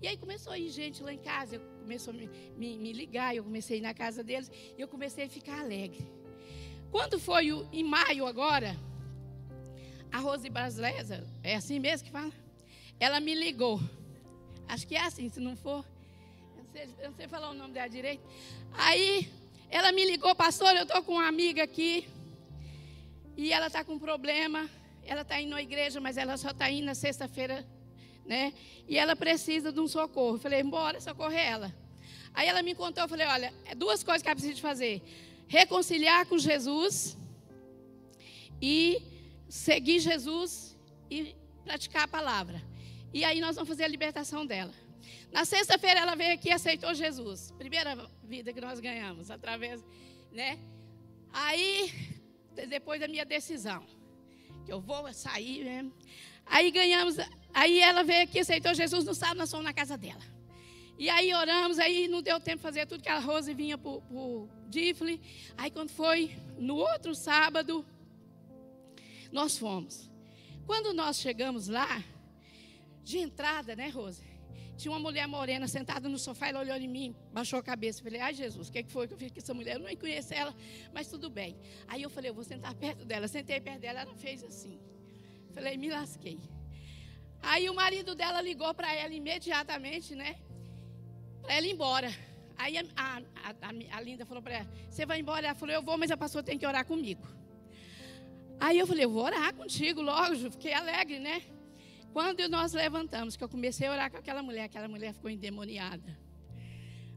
[0.00, 2.92] E aí começou a ir gente lá em casa, eu começou a me, me, me
[2.92, 6.06] ligar, eu comecei a ir na casa deles, e eu comecei a ficar alegre.
[6.90, 8.74] Quando foi o, em maio agora,
[10.10, 12.32] a Rose Brasleza, é assim mesmo que fala?
[12.98, 13.78] Ela me ligou.
[14.68, 15.84] Acho que é assim, se não for
[17.00, 18.22] eu não sei falar o nome dela direito.
[18.74, 19.30] Aí
[19.70, 22.06] ela me ligou, pastor, eu estou com uma amiga aqui
[23.36, 24.68] e ela está com um problema.
[25.04, 27.66] Ela está indo à igreja, mas ela só está indo na sexta-feira,
[28.26, 28.52] né?
[28.86, 30.36] E ela precisa de um socorro.
[30.36, 31.74] Eu falei, bora socorrer ela.
[32.34, 35.02] Aí ela me contou, eu falei, olha, é duas coisas que ela precisa fazer:
[35.48, 37.16] reconciliar com Jesus
[38.60, 39.00] e
[39.48, 40.76] seguir Jesus
[41.10, 42.60] e praticar a palavra.
[43.12, 44.74] E aí nós vamos fazer a libertação dela.
[45.32, 47.52] Na sexta-feira ela veio aqui e aceitou Jesus.
[47.58, 49.84] Primeira vida que nós ganhamos através,
[50.32, 50.58] né?
[51.32, 51.90] Aí
[52.68, 53.84] depois da minha decisão,
[54.64, 55.90] que eu vou sair, né?
[56.46, 57.16] Aí ganhamos,
[57.52, 60.22] aí ela veio aqui, aceitou Jesus no sábado, nós fomos na casa dela.
[60.98, 63.90] E aí oramos, aí não deu tempo de fazer tudo que a Rose vinha para
[63.90, 65.20] o Difle.
[65.56, 67.84] Aí quando foi no outro sábado,
[69.30, 70.10] nós fomos.
[70.66, 72.02] Quando nós chegamos lá,
[73.08, 74.24] de entrada, né, Rose?
[74.76, 78.02] Tinha uma mulher morena sentada no sofá, ela olhou em mim, baixou a cabeça.
[78.02, 79.76] Falei, ai Jesus, o que, foi que eu fiz com essa mulher?
[79.76, 80.52] Eu não conheço ela,
[80.92, 81.56] mas tudo bem.
[81.86, 83.28] Aí eu falei, eu vou sentar perto dela.
[83.28, 84.78] Sentei perto dela, ela fez assim.
[85.54, 86.38] Falei, me lasquei.
[87.40, 90.36] Aí o marido dela ligou para ela imediatamente, né?
[91.42, 92.12] Para ela ir embora.
[92.58, 95.46] Aí a, a, a, a Linda falou para ela: Você vai embora?
[95.46, 97.24] Ela falou: Eu vou, mas a pastora tem que orar comigo.
[98.58, 100.34] Aí eu falei: Eu vou orar contigo, logo.
[100.50, 101.42] Fiquei alegre, né?
[102.12, 106.18] Quando nós levantamos, que eu comecei a orar com aquela mulher, aquela mulher ficou endemoniada.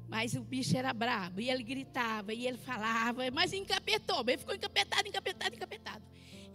[0.07, 4.55] Mas o bicho era brabo, e ele gritava, e ele falava, mas encapetou, ele ficou
[4.55, 6.03] encapetado, encapetado, encapetado.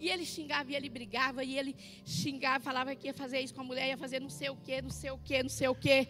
[0.00, 3.60] E ele xingava, e ele brigava, e ele xingava, falava que ia fazer isso com
[3.60, 5.74] a mulher, ia fazer não sei o quê, não sei o quê, não sei o
[5.74, 6.08] quê.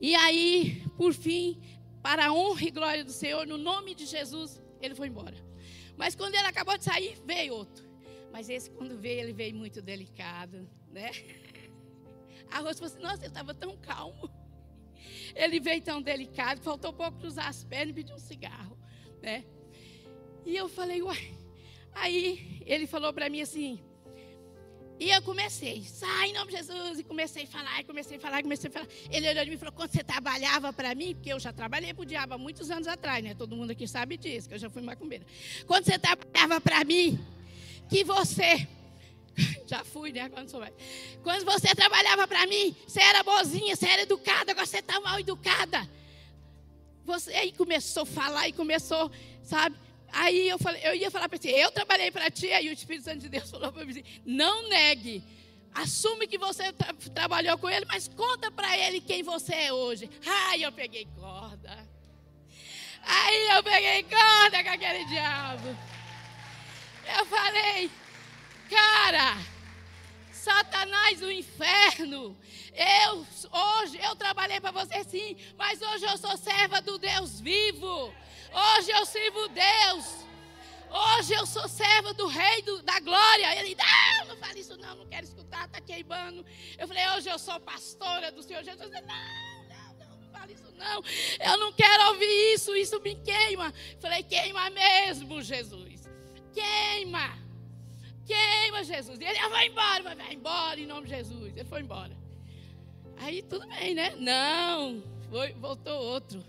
[0.00, 1.60] E aí, por fim,
[2.02, 5.36] para a honra e glória do Senhor, no nome de Jesus, ele foi embora.
[5.96, 7.81] Mas quando ele acabou de sair, veio outro.
[8.32, 11.10] Mas esse, quando veio, ele veio muito delicado, né?
[12.50, 14.30] A Rosa falou assim: Nossa, ele estava tão calmo.
[15.34, 18.78] Ele veio tão delicado, faltou pouco cruzar as pernas e pedir um cigarro,
[19.20, 19.44] né?
[20.44, 21.42] E eu falei: Uai.
[21.94, 23.80] Aí ele falou para mim assim:
[24.98, 28.20] e eu comecei, sai em nome de Jesus, e comecei a falar, e comecei a
[28.20, 28.86] falar, e comecei a falar.
[29.10, 31.92] Ele olhou de mim e falou: quando você trabalhava para mim, porque eu já trabalhei
[31.92, 33.34] para o diabo há muitos anos atrás, né?
[33.34, 35.26] Todo mundo aqui sabe disso, que eu já fui macumbeira.
[35.66, 37.18] Quando você trabalhava para mim,
[37.92, 38.66] que você.
[39.68, 40.30] Já fui, né?
[40.30, 40.72] Quando, sou mais.
[41.22, 45.20] Quando você trabalhava para mim, você era boazinha, você era educada, agora você está mal
[45.20, 45.88] educada.
[47.04, 49.10] Você aí começou a falar e começou,
[49.42, 49.76] sabe?
[50.10, 53.04] Aí eu, falei, eu ia falar para você, eu trabalhei para ti, aí o Espírito
[53.04, 55.22] Santo de Deus falou para mim assim, não negue.
[55.74, 60.08] Assume que você tra trabalhou com ele, mas conta para ele quem você é hoje.
[60.26, 61.88] Aí eu peguei corda.
[63.02, 65.91] Aí eu peguei corda com aquele diabo.
[67.18, 67.90] Eu falei,
[68.70, 69.36] cara,
[70.32, 72.36] Satanás do inferno.
[72.74, 78.12] Eu hoje eu trabalhei para você sim, mas hoje eu sou serva do Deus vivo.
[78.52, 80.22] Hoje eu sirvo Deus.
[80.90, 83.56] Hoje eu sou serva do Rei do, da Glória.
[83.60, 86.44] Ele, não, não fale isso não, não quero escutar, está queimando.
[86.78, 88.92] Eu falei, hoje eu sou pastora do Senhor Jesus.
[88.92, 91.02] Ele, não, não, não, não fale isso não.
[91.40, 93.72] Eu não quero ouvir isso, isso me queima.
[93.92, 95.91] Eu falei, queima mesmo, Jesus.
[96.52, 97.38] Queima.
[98.26, 99.18] Queima, Jesus.
[99.18, 101.56] E ele, ah, vai embora, vai embora em nome de Jesus.
[101.56, 102.16] Ele foi embora.
[103.16, 104.14] Aí tudo bem, né?
[104.16, 106.44] Não, foi, voltou outro.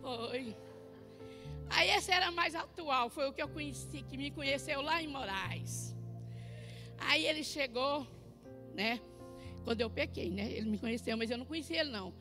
[0.00, 0.56] Foi.
[1.70, 5.08] Aí esse era mais atual, foi o que eu conheci, que me conheceu lá em
[5.08, 5.94] Moraes.
[6.98, 8.06] Aí ele chegou,
[8.74, 9.00] né?
[9.64, 10.50] Quando eu pequei, né?
[10.52, 12.12] Ele me conheceu, mas eu não conhecia ele não.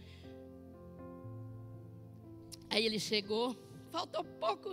[2.69, 3.55] Aí ele chegou,
[3.91, 4.69] faltou pouco.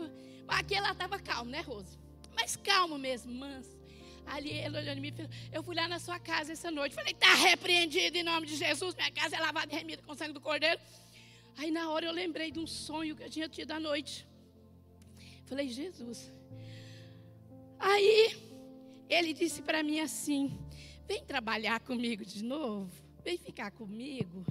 [0.49, 1.99] Aqui lá estava calmo, né, Rosa?
[2.35, 3.77] Mas calmo mesmo, manso.
[4.27, 6.95] Ali ele olhou em mim falou: Eu fui lá na sua casa essa noite.
[6.95, 8.95] Falei: Está repreendido em nome de Jesus.
[8.95, 10.81] Minha casa é lavada e remida com o sangue do cordeiro.
[11.57, 14.27] Aí na hora eu lembrei de um sonho que eu tinha tido à noite.
[15.47, 16.31] Falei, Jesus.
[17.79, 18.37] Aí
[19.09, 20.59] ele disse para mim assim:
[21.07, 22.93] Vem trabalhar comigo de novo,
[23.25, 24.45] vem ficar comigo.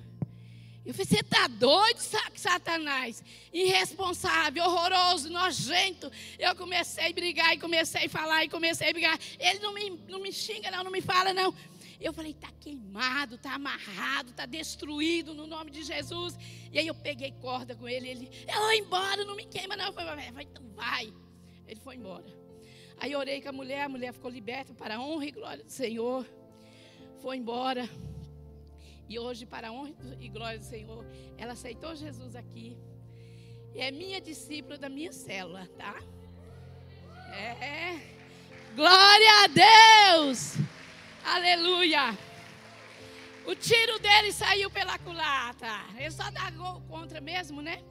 [0.87, 1.99] Eu falei, você está doido,
[2.33, 3.21] Satanás?
[3.51, 6.09] Irresponsável, horroroso, nojento.
[6.39, 9.19] Eu comecei a brigar e comecei a falar e comecei a brigar.
[9.37, 11.53] Ele não me, não me xinga, não, não me fala, não.
[11.99, 16.37] Eu falei, está queimado, está amarrado, está destruído no nome de Jesus.
[16.71, 18.07] E aí eu peguei corda com ele.
[18.07, 19.87] Ele, eu vou embora, não me queima, não.
[19.87, 21.13] Eu falei, então vai.
[21.67, 22.25] Ele foi embora.
[22.97, 25.69] Aí orei com a mulher, a mulher ficou liberta para a honra e glória do
[25.69, 26.25] Senhor.
[27.21, 27.89] Foi embora.
[29.09, 31.05] E hoje, para a honra e glória do Senhor,
[31.37, 32.77] ela aceitou Jesus aqui.
[33.73, 36.01] E é minha discípula da minha célula, tá?
[37.31, 37.99] É.
[38.75, 40.55] Glória a Deus!
[41.23, 42.17] Aleluia!
[43.45, 45.85] O tiro dele saiu pela culata.
[45.97, 47.81] Ele só dá gol contra mesmo, né?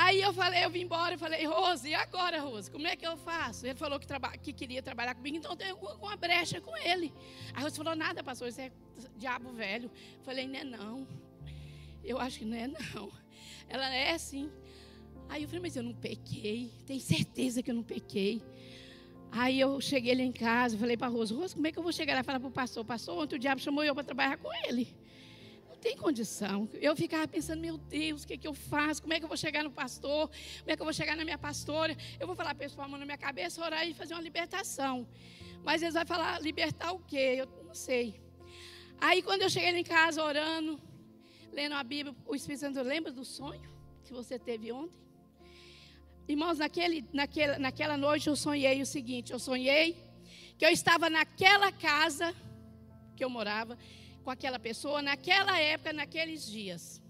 [0.00, 2.70] Aí eu falei, eu vim embora, eu falei, Rose, e agora, Rose?
[2.70, 3.66] Como é que eu faço?
[3.66, 4.06] Ele falou que,
[4.40, 7.12] que queria trabalhar comigo, então eu uma brecha com ele.
[7.52, 8.70] A Rose falou, nada, pastor, isso é
[9.16, 9.90] diabo velho.
[10.18, 11.08] Eu falei, não é não.
[12.04, 13.10] Eu acho que não é não.
[13.68, 14.48] Ela é assim.
[15.28, 18.40] Aí eu falei, mas eu não pequei, tenho certeza que eu não pequei.
[19.32, 21.92] Aí eu cheguei lá em casa, falei para Rose, Rose, como é que eu vou
[21.92, 22.84] chegar lá e falar para o pastor?
[22.84, 24.96] Pastor, ontem o diabo chamou eu para trabalhar com ele
[25.80, 26.68] tem condição.
[26.74, 29.02] Eu ficava pensando, meu Deus, o que, é que eu faço?
[29.02, 30.28] Como é que eu vou chegar no pastor?
[30.60, 31.96] Como é que eu vou chegar na minha pastora?
[32.20, 35.06] Eu vou falar, pessoal, a mão na minha cabeça, orar e fazer uma libertação.
[35.64, 37.36] Mas eles vão falar, libertar o quê?
[37.38, 38.20] Eu não sei.
[39.00, 40.80] Aí quando eu cheguei em casa orando,
[41.52, 43.68] lendo a Bíblia, o Espírito Santo lembra do sonho
[44.04, 44.98] que você teve ontem?
[46.26, 49.96] Irmãos, naquele, naquela, naquela noite eu sonhei o seguinte: eu sonhei
[50.58, 52.34] que eu estava naquela casa
[53.16, 53.78] que eu morava,
[54.28, 57.02] com aquela pessoa naquela época, naqueles dias.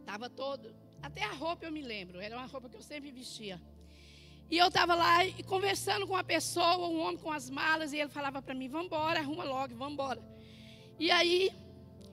[0.00, 3.62] Estava todo, até a roupa eu me lembro, era uma roupa que eu sempre vestia.
[4.50, 8.08] E eu estava lá conversando com uma pessoa, um homem com as malas, e ele
[8.08, 10.20] falava para mim: vamos embora, arruma logo, vamos embora.
[10.98, 11.52] E aí,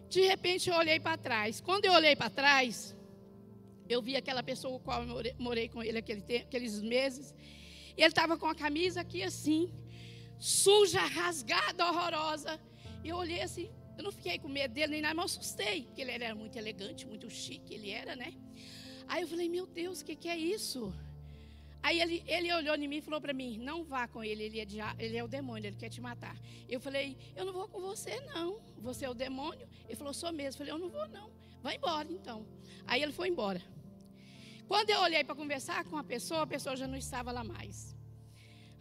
[0.07, 1.59] de repente, eu olhei para trás.
[1.59, 2.95] Quando eu olhei para trás,
[3.89, 7.33] eu vi aquela pessoa com a qual eu morei com ele aquele tempo, aqueles meses.
[7.97, 9.73] E ele estava com a camisa aqui assim,
[10.37, 12.61] suja, rasgada, horrorosa.
[13.03, 15.83] E eu olhei assim, eu não fiquei com medo dele nem nada, mas eu assustei,
[15.83, 18.33] porque ele era muito elegante, muito chique, ele era, né?
[19.07, 20.93] Aí eu falei, meu Deus, o que, que é isso?
[21.83, 24.61] Aí ele, ele olhou em mim e falou para mim: Não vá com ele, ele
[24.61, 24.65] é,
[24.97, 26.35] ele é o demônio, ele quer te matar.
[26.69, 28.61] Eu falei: Eu não vou com você, não.
[28.77, 29.67] Você é o demônio?
[29.85, 30.51] Ele falou: Sou mesmo.
[30.51, 31.29] Eu falei: Eu não vou, não.
[31.61, 32.47] Vai embora, então.
[32.87, 33.61] Aí ele foi embora.
[34.65, 37.93] Quando eu olhei para conversar com a pessoa, a pessoa já não estava lá mais.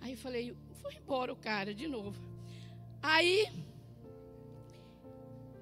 [0.01, 2.23] Aí eu falei: Foi embora o cara de novo.
[3.03, 3.49] Aí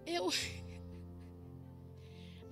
[0.06, 0.30] eu.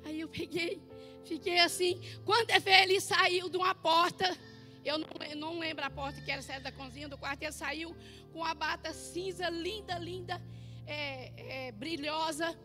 [0.04, 0.80] Aí eu peguei,
[1.24, 2.00] fiquei assim.
[2.24, 4.36] Quando é ele saiu de uma porta,
[4.84, 7.52] eu não, eu não lembro a porta que era saída da cozinha do quarto, ele
[7.52, 7.94] saiu
[8.32, 10.40] com a bata cinza, linda, linda,
[10.86, 12.58] é, é, brilhosa.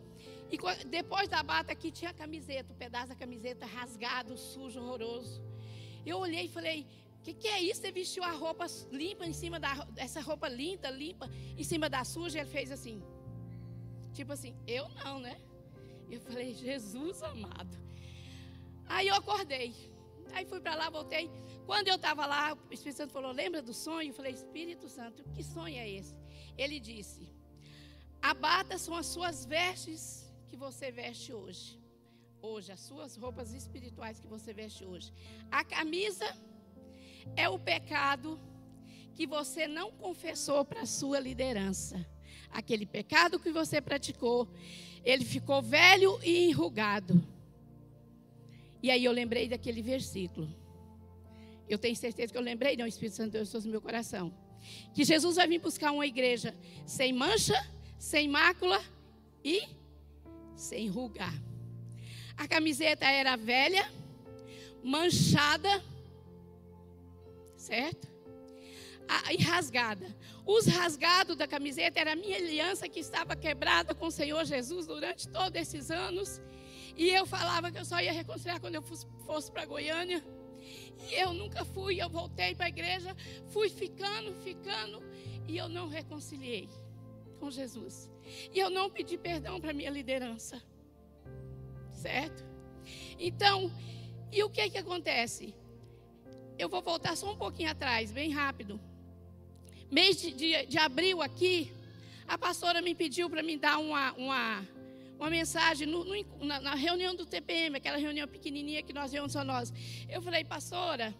[0.50, 4.80] E depois da bata aqui tinha a camiseta, o um pedaço da camiseta rasgado, sujo,
[4.80, 5.42] horroroso.
[6.06, 6.86] Eu olhei e falei,
[7.18, 7.80] o que, que, é isso?
[7.80, 12.04] Você vestiu a roupa limpa em cima da essa roupa linda, limpa, em cima da
[12.04, 12.40] suja.
[12.40, 13.02] Ele fez assim.
[14.14, 15.36] Tipo assim, eu não, né?
[16.08, 17.76] Eu falei, Jesus amado.
[18.86, 19.74] Aí eu acordei.
[20.32, 21.30] Aí fui para lá, voltei.
[21.66, 24.10] Quando eu estava lá, o Espírito Santo falou: Lembra do sonho?
[24.10, 26.14] Eu falei: Espírito Santo, que sonho é esse?
[26.56, 27.22] Ele disse:
[28.22, 30.02] Abata são as suas vestes
[30.48, 31.80] que você veste hoje.
[32.40, 35.12] Hoje, as suas roupas espirituais que você veste hoje.
[35.50, 36.28] A camisa
[37.36, 38.38] é o pecado
[39.14, 42.13] que você não confessou para a sua liderança
[42.50, 44.48] aquele pecado que você praticou,
[45.04, 47.22] ele ficou velho e enrugado.
[48.82, 50.48] E aí eu lembrei daquele versículo.
[51.68, 54.32] Eu tenho certeza que eu lembrei, não, o Espírito Santo Deus no meu coração.
[54.94, 56.54] Que Jesus vai vir buscar uma igreja
[56.86, 57.54] sem mancha,
[57.98, 58.82] sem mácula
[59.42, 59.62] e
[60.54, 61.34] sem rugar.
[62.36, 63.90] A camiseta era velha,
[64.82, 65.82] manchada,
[67.56, 68.14] certo?
[69.30, 70.06] e rasgada.
[70.46, 74.86] Os rasgados da camiseta era a minha aliança que estava quebrada com o Senhor Jesus
[74.86, 76.40] durante todos esses anos.
[76.96, 80.22] E eu falava que eu só ia reconciliar quando eu fosse para Goiânia.
[81.08, 83.16] E eu nunca fui, eu voltei para a igreja,
[83.48, 85.02] fui ficando, ficando,
[85.46, 86.68] e eu não reconciliei
[87.40, 88.10] com Jesus.
[88.52, 90.62] E eu não pedi perdão para minha liderança.
[91.92, 92.44] Certo?
[93.18, 93.72] Então,
[94.30, 95.54] e o que que acontece?
[96.58, 98.78] Eu vou voltar só um pouquinho atrás, bem rápido
[99.94, 101.72] mês de, de, de abril aqui,
[102.26, 104.68] a pastora me pediu para me dar uma, uma,
[105.16, 109.30] uma mensagem no, no, na, na, reunião do TPM, aquela reunião pequenininha que nós vemos
[109.30, 109.72] só nós.
[110.08, 111.14] Eu falei, pastora,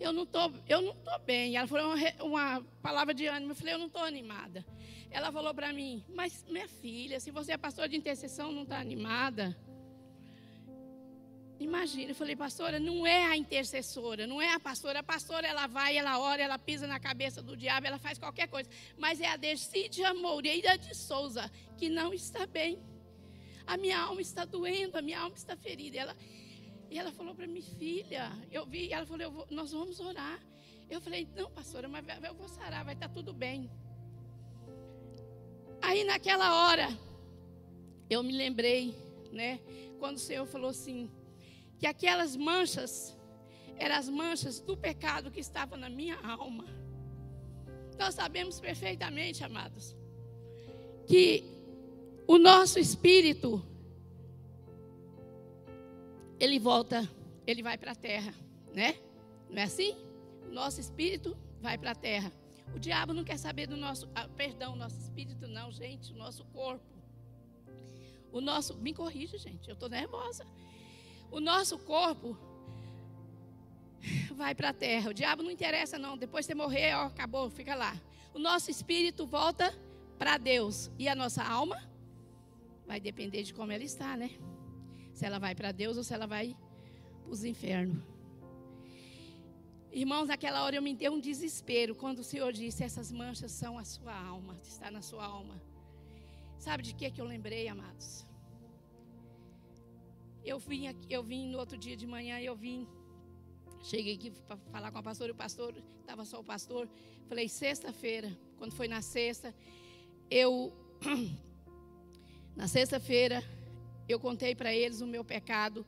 [0.00, 1.56] eu não tô, eu não tô bem.
[1.56, 3.52] Ela falou uma, uma palavra de ânimo.
[3.52, 4.64] Eu falei, eu não estou animada.
[5.10, 8.78] Ela falou para mim, mas minha filha, se você é pastora de intercessão, não está
[8.78, 9.54] animada?
[11.58, 14.98] Imagina, eu falei, pastora, não é a intercessora, não é a pastora.
[14.98, 18.46] A pastora, ela vai, ela ora, ela pisa na cabeça do diabo, ela faz qualquer
[18.46, 18.68] coisa.
[18.98, 22.78] Mas é a Dercídia Moreira de Souza que não está bem.
[23.66, 25.96] A minha alma está doendo, a minha alma está ferida.
[25.96, 26.16] Ela,
[26.90, 30.38] e ela falou para mim, filha, eu vi, ela falou, vou, nós vamos orar.
[30.90, 33.70] Eu falei, não, pastora, mas eu vou sarar, vai estar tudo bem.
[35.80, 36.88] Aí naquela hora,
[38.08, 38.94] eu me lembrei,
[39.32, 39.58] né,
[39.98, 41.10] quando o Senhor falou assim,
[41.78, 43.16] que aquelas manchas
[43.76, 46.64] eram as manchas do pecado que estava na minha alma.
[47.98, 49.96] Nós sabemos perfeitamente, amados,
[51.06, 51.44] que
[52.26, 53.64] o nosso espírito
[56.38, 57.08] ele volta,
[57.46, 58.34] ele vai para a terra,
[58.74, 58.96] né?
[59.48, 59.94] Não é assim?
[60.46, 62.32] O nosso espírito vai para a terra.
[62.74, 66.44] O diabo não quer saber do nosso, ah, perdão, nosso espírito não, gente, o nosso
[66.46, 66.84] corpo.
[68.30, 70.44] O nosso, me corrija, gente, eu estou nervosa.
[71.30, 72.36] O nosso corpo
[74.34, 75.10] vai para a terra.
[75.10, 78.00] O diabo não interessa não, depois de morrer, ó, acabou, fica lá.
[78.34, 79.72] O nosso espírito volta
[80.18, 81.82] para Deus e a nossa alma
[82.86, 84.30] vai depender de como ela está, né?
[85.12, 86.56] Se ela vai para Deus ou se ela vai
[87.22, 88.02] para os infernos.
[89.90, 93.78] Irmãos, naquela hora eu me dei um desespero quando o Senhor disse: essas manchas são
[93.78, 95.60] a sua alma, está na sua alma.
[96.58, 98.24] Sabe de que que eu lembrei, amados?
[100.46, 102.86] Eu vim aqui, eu vim no outro dia de manhã, eu vim
[103.82, 106.88] cheguei aqui para falar com a pastora, o pastor estava só o pastor.
[107.28, 109.52] Falei sexta-feira, quando foi na sexta,
[110.30, 110.72] eu
[112.54, 113.42] na sexta-feira
[114.08, 115.84] eu contei para eles o meu pecado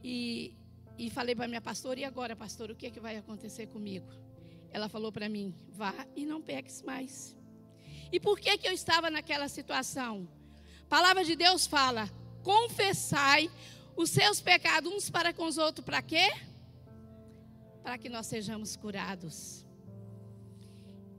[0.00, 0.54] e,
[0.96, 4.06] e falei para minha pastora, e agora, pastor, o que, é que vai acontecer comigo?
[4.70, 7.36] Ela falou para mim, vá e não peques mais.
[8.12, 10.28] E por que, que eu estava naquela situação?
[10.82, 12.08] A palavra de Deus fala,
[12.46, 13.50] confessai
[13.96, 16.32] os seus pecados uns para com os outros, para quê?
[17.82, 19.66] Para que nós sejamos curados.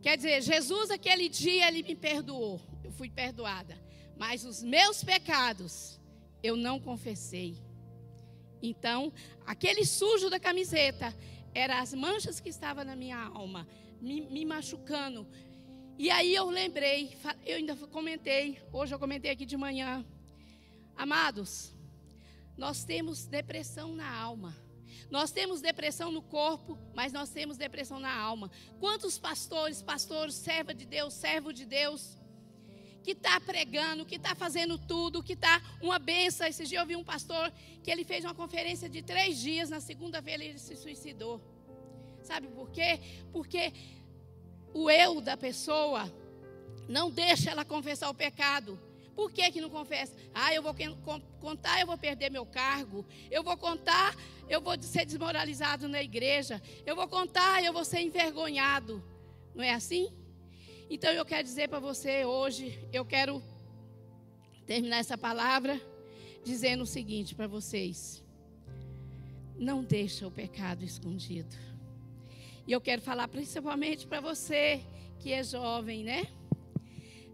[0.01, 3.77] Quer dizer, Jesus aquele dia ele me perdoou, eu fui perdoada,
[4.15, 5.99] mas os meus pecados
[6.41, 7.57] eu não confessei.
[8.61, 9.11] Então,
[9.45, 11.13] aquele sujo da camiseta
[11.53, 13.67] eram as manchas que estavam na minha alma,
[13.99, 15.27] me, me machucando.
[15.97, 20.05] E aí eu lembrei, eu ainda comentei, hoje eu comentei aqui de manhã.
[20.97, 21.73] Amados,
[22.57, 24.55] nós temos depressão na alma.
[25.11, 28.49] Nós temos depressão no corpo, mas nós temos depressão na alma.
[28.79, 32.17] Quantos pastores, pastores, serva de Deus, servo de Deus,
[33.03, 36.47] que está pregando, que está fazendo tudo, que está uma benção.
[36.47, 39.79] Esse dia eu vi um pastor que ele fez uma conferência de três dias, na
[39.79, 41.41] segunda-feira ele se suicidou.
[42.21, 42.99] Sabe por quê?
[43.31, 43.71] Porque
[44.73, 46.11] o eu da pessoa
[46.89, 48.86] não deixa ela confessar o pecado.
[49.17, 50.15] Por que, que não confessa?
[50.31, 50.75] Ah, eu vou
[51.39, 53.03] contar, eu vou perder meu cargo.
[53.31, 54.15] Eu vou contar,
[54.47, 56.61] eu vou ser desmoralizado na igreja.
[56.85, 59.03] Eu vou contar, eu vou ser envergonhado.
[59.55, 60.13] Não é assim?
[60.87, 63.41] Então eu quero dizer para você hoje, eu quero
[64.67, 65.81] terminar essa palavra
[66.43, 68.23] dizendo o seguinte para vocês:
[69.57, 71.55] não deixa o pecado escondido.
[72.67, 74.79] E eu quero falar principalmente para você
[75.17, 76.27] que é jovem, né?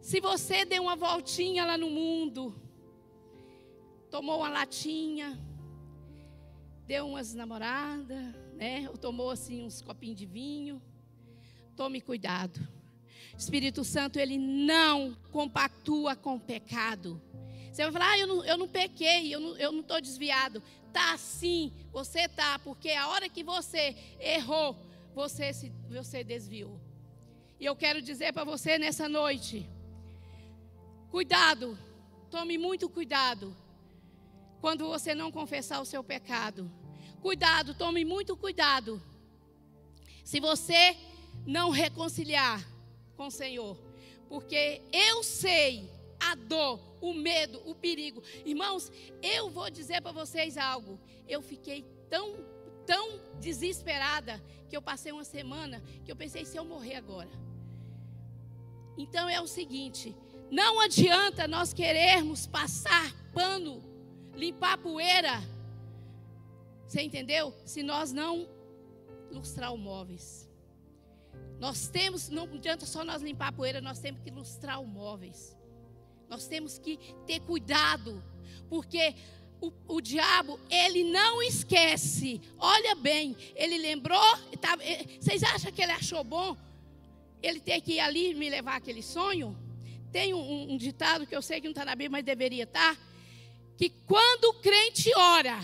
[0.03, 2.53] Se você deu uma voltinha lá no mundo,
[4.11, 5.39] tomou uma latinha,
[6.85, 8.87] deu umas namoradas, né?
[8.89, 10.79] Ou tomou assim uns copinhos de vinho,
[11.75, 12.59] tome cuidado
[13.37, 17.21] Espírito Santo, ele não compactua com pecado.
[17.71, 20.61] Você vai falar, ah, eu não, eu não pequei, eu não estou desviado.
[20.91, 24.77] Tá sim, você tá, porque a hora que você errou,
[25.15, 26.79] você, se, você desviou.
[27.59, 29.67] E eu quero dizer para você nessa noite:
[31.13, 31.77] cuidado,
[32.31, 33.55] tome muito cuidado
[34.59, 36.71] quando você não confessar o seu pecado.
[37.21, 38.99] Cuidado, tome muito cuidado.
[40.25, 40.97] Se você
[41.45, 42.67] não reconciliar
[43.15, 43.77] com o Senhor.
[44.27, 45.87] Porque eu sei
[46.19, 48.23] a dor, o medo, o perigo.
[48.43, 48.91] Irmãos,
[49.21, 50.99] eu vou dizer para vocês algo.
[51.27, 52.37] Eu fiquei tão,
[52.87, 57.29] tão desesperada que eu passei uma semana que eu pensei se eu morrer agora.
[58.97, 60.15] Então é o seguinte:
[60.53, 63.83] não adianta nós querermos passar pano,
[64.35, 65.41] limpar poeira.
[66.87, 67.51] Você entendeu?
[67.65, 68.47] Se nós não
[69.31, 70.47] lustrar os móveis.
[71.59, 75.57] Nós temos, não adianta só nós limpar a poeira, nós temos que ilustrar os móveis.
[76.29, 78.23] Nós temos que ter cuidado,
[78.69, 79.15] porque
[79.59, 82.39] o, o, diabo, ele não esquece.
[82.59, 84.37] Olha bem, ele lembrou.
[84.61, 84.77] Tá,
[85.19, 86.55] vocês acham que ele achou bom
[87.41, 89.62] ele ter que ir ali me levar aquele sonho?
[90.13, 92.95] Tem um, um ditado que eu sei que não está na Bíblia, mas deveria estar.
[92.95, 93.01] Tá,
[93.75, 95.59] que quando o crente ora,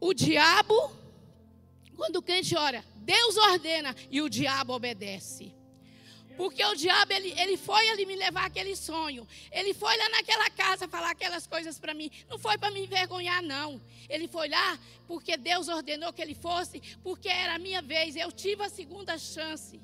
[0.00, 0.92] o diabo,
[1.96, 5.52] quando o crente ora, Deus ordena e o diabo obedece.
[6.36, 9.26] Porque o diabo, ele, ele foi ali me levar aquele sonho.
[9.50, 12.12] Ele foi lá naquela casa falar aquelas coisas para mim.
[12.28, 13.82] Não foi para me envergonhar, não.
[14.08, 18.14] Ele foi lá porque Deus ordenou que ele fosse, porque era a minha vez.
[18.14, 19.80] Eu tive a segunda chance.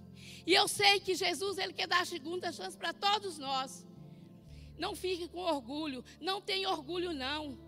[0.47, 3.85] E eu sei que Jesus, ele quer dar a segunda chance para todos nós.
[4.79, 6.05] Não fique com orgulho.
[6.21, 7.59] Não tenha orgulho, não.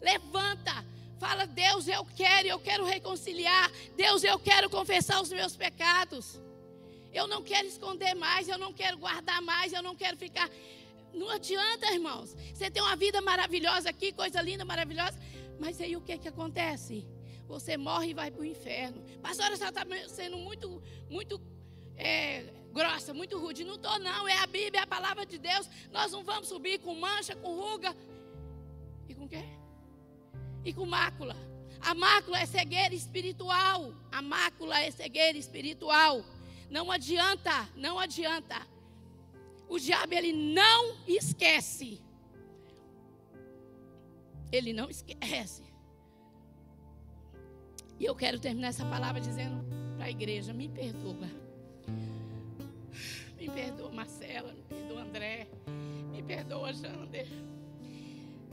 [0.00, 0.84] Levanta.
[1.18, 3.70] Fala, Deus, eu quero, eu quero reconciliar.
[3.96, 6.40] Deus, eu quero confessar os meus pecados.
[7.12, 10.50] Eu não quero esconder mais, eu não quero guardar mais, eu não quero ficar.
[11.12, 12.34] Não adianta, irmãos.
[12.52, 15.16] Você tem uma vida maravilhosa aqui, coisa linda, maravilhosa.
[15.60, 17.06] Mas aí o que, que acontece?
[17.46, 19.00] Você morre e vai para o inferno.
[19.22, 21.38] Pastora, você está sendo muito, muito
[21.96, 23.64] é, grossa, muito rude.
[23.64, 24.26] Não estou, não.
[24.28, 25.68] É a Bíblia, é a palavra de Deus.
[25.92, 27.94] Nós não vamos subir com mancha, com ruga.
[29.08, 29.44] E com quê?
[30.64, 31.36] E com mácula.
[31.80, 33.94] A mácula é cegueira espiritual.
[34.10, 36.24] A mácula é cegueira espiritual.
[36.70, 38.56] Não adianta, não adianta.
[39.68, 42.02] O diabo ele não esquece.
[44.50, 45.62] Ele não esquece.
[47.98, 49.64] E eu quero terminar essa palavra dizendo
[49.96, 51.43] para a igreja: me perdoa.
[53.44, 54.54] Me perdoa, Marcela.
[54.54, 55.46] Me perdoa, André.
[56.10, 57.26] Me perdoa, Jander.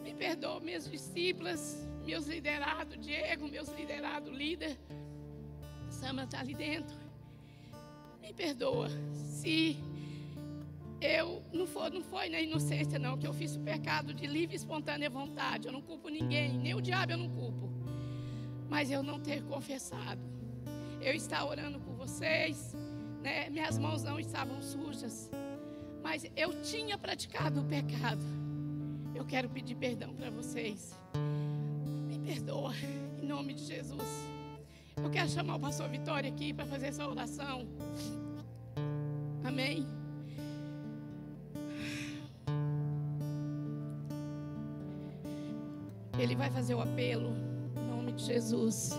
[0.03, 4.77] Me perdoa, minhas discípulas, meus liderados, Diego, meus liderados, líder.
[5.89, 6.97] Sama está ali dentro.
[8.19, 8.89] Me perdoa.
[9.13, 9.77] Se
[10.99, 14.55] eu não foi, não foi na inocência, não, que eu fiz o pecado de livre
[14.55, 15.67] e espontânea vontade.
[15.67, 17.69] Eu não culpo ninguém, nem o diabo eu não culpo.
[18.69, 20.19] Mas eu não ter confessado.
[20.99, 22.70] Eu estava orando por vocês,
[23.22, 23.49] né?
[23.49, 25.30] minhas mãos não estavam sujas.
[26.03, 28.22] Mas eu tinha praticado o pecado.
[29.13, 30.97] Eu quero pedir perdão para vocês.
[32.07, 32.74] Me perdoa,
[33.22, 34.28] em nome de Jesus.
[34.97, 37.67] Eu quero chamar o pastor Vitória aqui para fazer essa oração.
[39.43, 39.86] Amém.
[46.17, 47.34] Ele vai fazer o apelo
[47.76, 48.91] em nome de Jesus.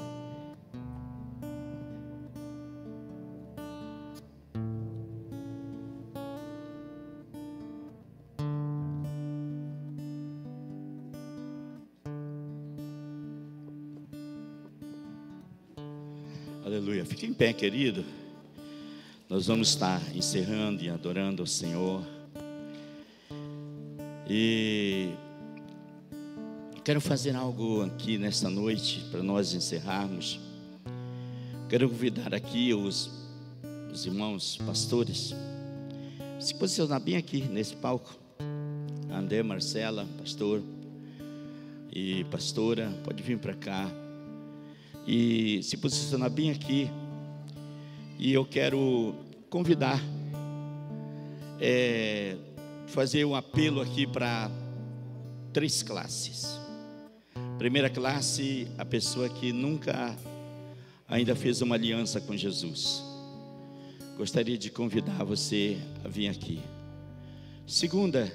[17.32, 18.04] Em pé, querido.
[19.26, 22.02] Nós vamos estar encerrando e adorando ao Senhor.
[24.28, 25.08] E
[26.84, 30.40] Quero fazer algo aqui nesta noite para nós encerrarmos.
[31.68, 33.08] Quero convidar aqui os,
[33.90, 35.32] os irmãos pastores.
[36.40, 38.18] Se posicionar bem aqui nesse palco.
[39.08, 40.60] André, Marcela, pastor
[41.92, 43.88] e pastora, pode vir para cá.
[45.06, 46.90] E se posicionar bem aqui.
[48.18, 49.14] E eu quero
[49.50, 50.00] convidar,
[51.60, 52.36] é,
[52.86, 54.50] fazer um apelo aqui para
[55.52, 56.58] três classes.
[57.58, 60.16] Primeira classe, a pessoa que nunca
[61.08, 63.02] ainda fez uma aliança com Jesus.
[64.16, 66.60] Gostaria de convidar você a vir aqui.
[67.66, 68.30] Segunda,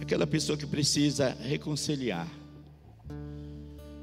[0.00, 2.28] aquela pessoa que precisa reconciliar.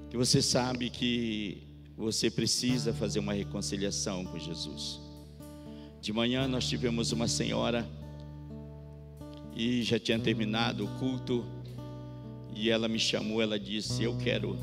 [0.09, 1.68] Que você sabe que
[1.99, 5.01] você precisa fazer uma reconciliação com Jesus.
[6.01, 7.85] De manhã nós tivemos uma senhora
[9.53, 11.45] e já tinha terminado o culto
[12.55, 14.57] e ela me chamou, ela disse: Eu quero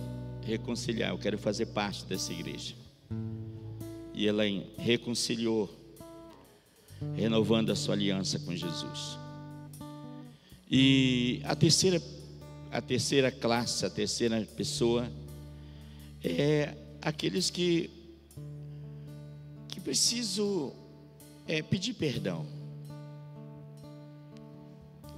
[0.47, 2.75] reconciliar, eu quero fazer parte dessa igreja.
[4.15, 4.45] E ela
[4.79, 5.69] reconciliou,
[7.15, 9.19] renovando a sua aliança com Jesus.
[10.71, 12.03] E a terceira,
[12.73, 15.07] a terceira classe, a terceira pessoa
[16.25, 16.75] é
[17.07, 17.89] aqueles que
[19.69, 20.73] que preciso
[21.47, 22.45] é, pedir perdão.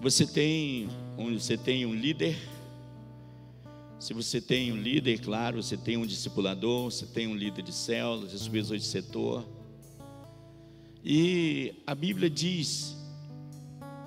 [0.01, 2.37] Você tem um, você tem um líder
[3.99, 7.73] se você tem um líder, claro, você tem um discipulador, você tem um líder de
[7.73, 9.45] células, supervisor de setor.
[11.05, 12.97] E a Bíblia diz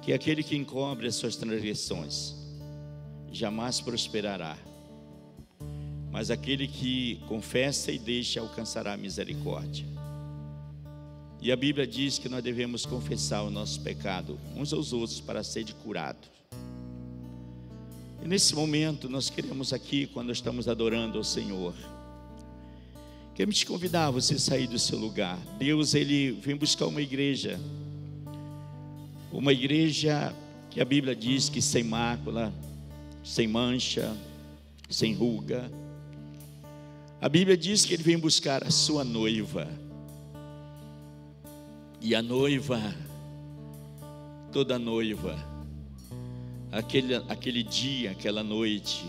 [0.01, 2.35] que aquele que encobre as suas transgressões
[3.33, 4.57] jamais prosperará.
[6.11, 9.85] Mas aquele que confessa e deixa alcançará a misericórdia.
[11.41, 15.43] E a Bíblia diz que nós devemos confessar o nosso pecado uns aos outros para
[15.43, 16.29] ser curados.
[18.23, 21.73] E nesse momento nós queremos aqui, quando estamos adorando ao Senhor,
[23.33, 25.39] queremos te convidar a você sair do seu lugar.
[25.57, 27.59] Deus, Ele vem buscar uma igreja,
[29.31, 30.35] uma igreja
[30.69, 32.53] que a Bíblia diz que sem mácula,
[33.23, 34.15] sem mancha,
[34.87, 35.71] sem ruga.
[37.21, 39.67] A Bíblia diz que Ele vem buscar a sua noiva.
[42.01, 42.81] E a noiva,
[44.51, 45.37] toda noiva,
[46.71, 49.05] aquele, aquele dia, aquela noite,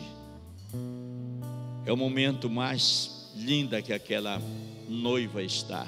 [1.86, 4.42] é o momento mais linda que aquela
[4.86, 5.86] noiva está.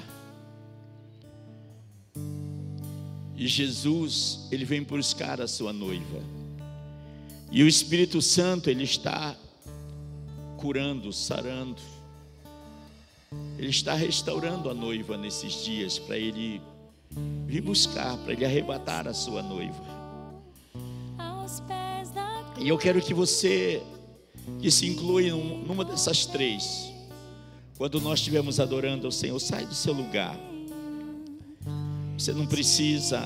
[3.37, 6.23] E Jesus, ele vem buscar a sua noiva.
[7.51, 9.35] E o Espírito Santo, ele está
[10.57, 11.94] curando, sarando.
[13.57, 16.61] Ele está restaurando a noiva nesses dias para ele
[17.47, 19.95] vir buscar, para ele arrebatar a sua noiva.
[22.57, 23.83] E eu quero que você
[24.59, 26.91] que se inclui numa dessas três.
[27.77, 30.37] Quando nós estivermos adorando ao Senhor, sai do seu lugar.
[32.17, 33.19] Você não precisa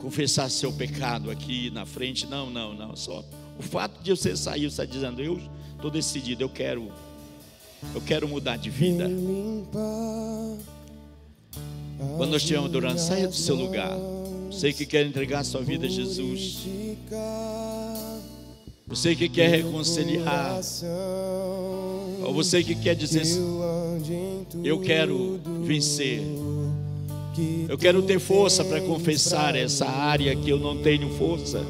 [0.00, 2.94] confessar seu pecado aqui na frente, não, não, não.
[2.94, 3.24] Só
[3.58, 5.40] o fato de você sair, você está dizendo, eu
[5.74, 6.92] estou decidido, eu quero,
[7.94, 9.10] eu quero mudar de vida.
[12.16, 13.96] Quando nós estivermos adorando, saia do seu lugar.
[14.50, 16.66] Você que quer entregar a sua vida a Jesus.
[18.86, 20.60] Você que quer reconciliar.
[22.24, 23.24] Ou você que quer dizer,
[24.64, 26.22] eu quero vencer.
[27.68, 31.64] Eu quero ter força para confessar essa área que eu não tenho força.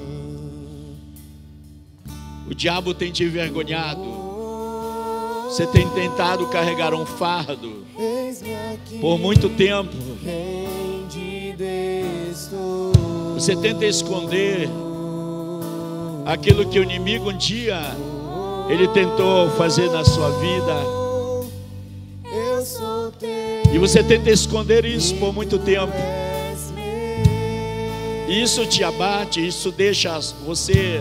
[2.48, 4.27] O diabo tem te envergonhado.
[5.48, 7.84] Você tem tentado carregar um fardo
[9.00, 9.90] por muito tempo.
[13.32, 14.68] Você tenta esconder
[16.26, 17.80] aquilo que o inimigo um dia
[18.68, 20.74] ele tentou fazer na sua vida.
[23.72, 25.94] E você tenta esconder isso por muito tempo.
[28.28, 31.00] Isso te abate, isso deixa você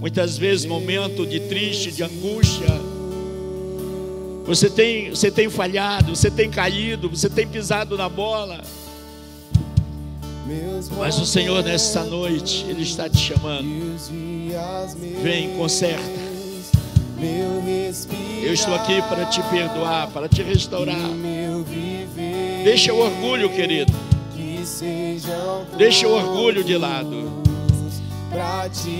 [0.00, 2.93] muitas vezes momento de triste, de angústia.
[4.46, 8.60] Você tem, você tem falhado, você tem caído, você tem pisado na bola.
[10.98, 13.66] Mas o Senhor nessa noite, Ele está te chamando.
[15.22, 16.24] Vem, conserta.
[18.42, 20.98] Eu estou aqui para te perdoar, para te restaurar.
[22.62, 23.92] Deixa o orgulho, querido.
[25.78, 27.32] Deixa o orgulho de lado.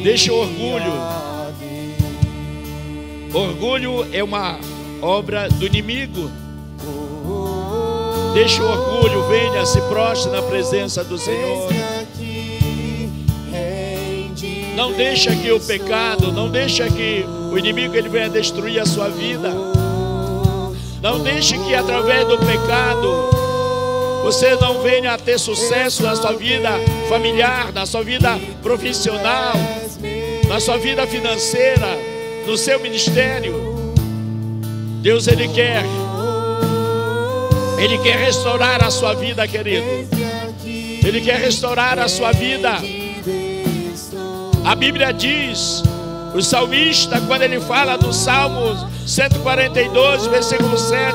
[0.03, 0.93] Deixa o orgulho.
[3.35, 4.59] Orgulho é uma
[5.05, 6.31] obra do inimigo.
[8.33, 11.69] Deixa o orgulho, venha, se prostre na presença do Senhor.
[14.75, 19.09] Não deixa que o pecado, não deixa que o inimigo ele venha destruir a sua
[19.09, 19.53] vida.
[21.01, 23.31] Não deixe que através do pecado
[24.25, 26.71] você não venha a ter sucesso na sua vida
[27.09, 29.53] familiar, na sua vida profissional,
[30.49, 31.99] na sua vida financeira,
[32.47, 33.74] no seu ministério.
[35.05, 35.85] Deus ele quer
[37.79, 39.85] Ele quer restaurar a sua vida, querido.
[41.07, 42.71] Ele quer restaurar a sua vida.
[44.65, 45.83] A Bíblia diz,
[46.35, 51.07] o salmista, quando ele fala do Salmo 142, versículo 7,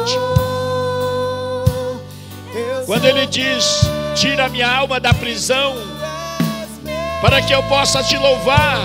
[2.86, 3.82] quando ele diz:
[4.14, 5.76] Tira minha alma da prisão,
[7.24, 8.80] para que eu possa te louvar.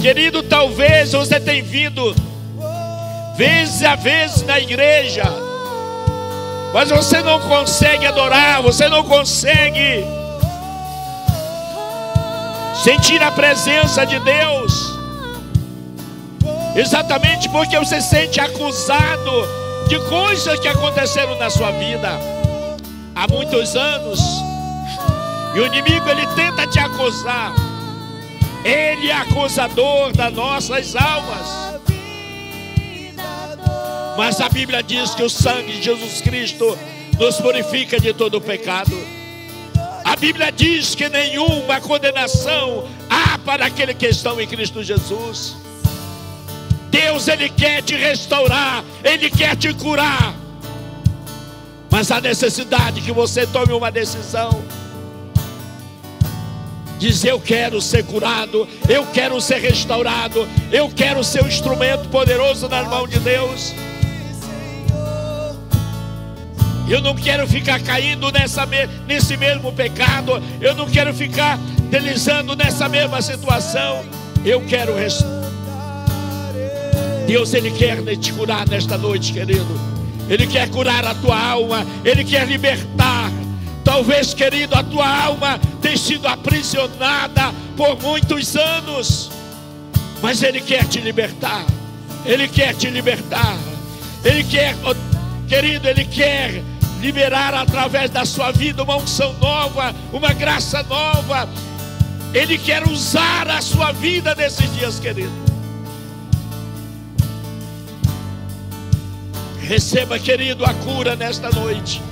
[0.00, 2.29] Querido, talvez você tenha vindo
[3.40, 5.24] vezes a vezes na igreja,
[6.74, 10.04] mas você não consegue adorar, você não consegue
[12.84, 14.94] sentir a presença de Deus,
[16.76, 19.48] exatamente porque você se sente acusado
[19.88, 22.10] de coisas que aconteceram na sua vida
[23.14, 24.20] há muitos anos.
[25.54, 27.54] E o inimigo ele tenta te acusar.
[28.62, 31.69] Ele é acusador das nossas almas.
[34.20, 36.76] Mas a Bíblia diz que o sangue de Jesus Cristo
[37.18, 38.92] nos purifica de todo pecado.
[40.04, 45.56] A Bíblia diz que nenhuma condenação há para aquele que estão em Cristo Jesus.
[46.90, 50.34] Deus ele quer te restaurar, ele quer te curar.
[51.90, 54.62] Mas a necessidade que você tome uma decisão.
[56.98, 62.68] Diz: Eu quero ser curado, eu quero ser restaurado, eu quero ser um instrumento poderoso
[62.68, 63.74] nas mãos de Deus.
[66.90, 68.66] Eu não quero ficar caindo nessa,
[69.06, 71.56] nesse mesmo pecado, eu não quero ficar
[71.88, 74.04] deslizando nessa mesma situação.
[74.44, 74.94] Eu quero.
[77.28, 79.80] Deus, Ele quer te curar nesta noite, querido.
[80.28, 83.30] Ele quer curar a tua alma, Ele quer libertar.
[83.84, 89.30] Talvez, querido, a tua alma tenha sido aprisionada por muitos anos,
[90.20, 91.64] mas Ele quer te libertar.
[92.26, 93.56] Ele quer te libertar.
[94.24, 94.74] Ele quer,
[95.48, 96.64] querido, Ele quer
[97.00, 101.48] liberar através da sua vida uma unção nova, uma graça nova.
[102.32, 105.32] Ele quer usar a sua vida nesses dias, querido.
[109.60, 112.02] Receba, querido, a cura nesta noite.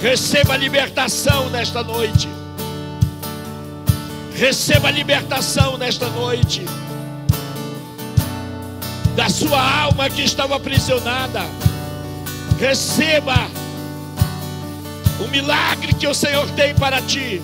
[0.00, 2.28] Receba a libertação nesta noite.
[4.34, 6.64] Receba a libertação nesta noite.
[9.14, 11.42] Da sua alma que estava aprisionada.
[12.62, 13.34] Receba
[15.18, 17.42] o milagre que o Senhor tem para ti.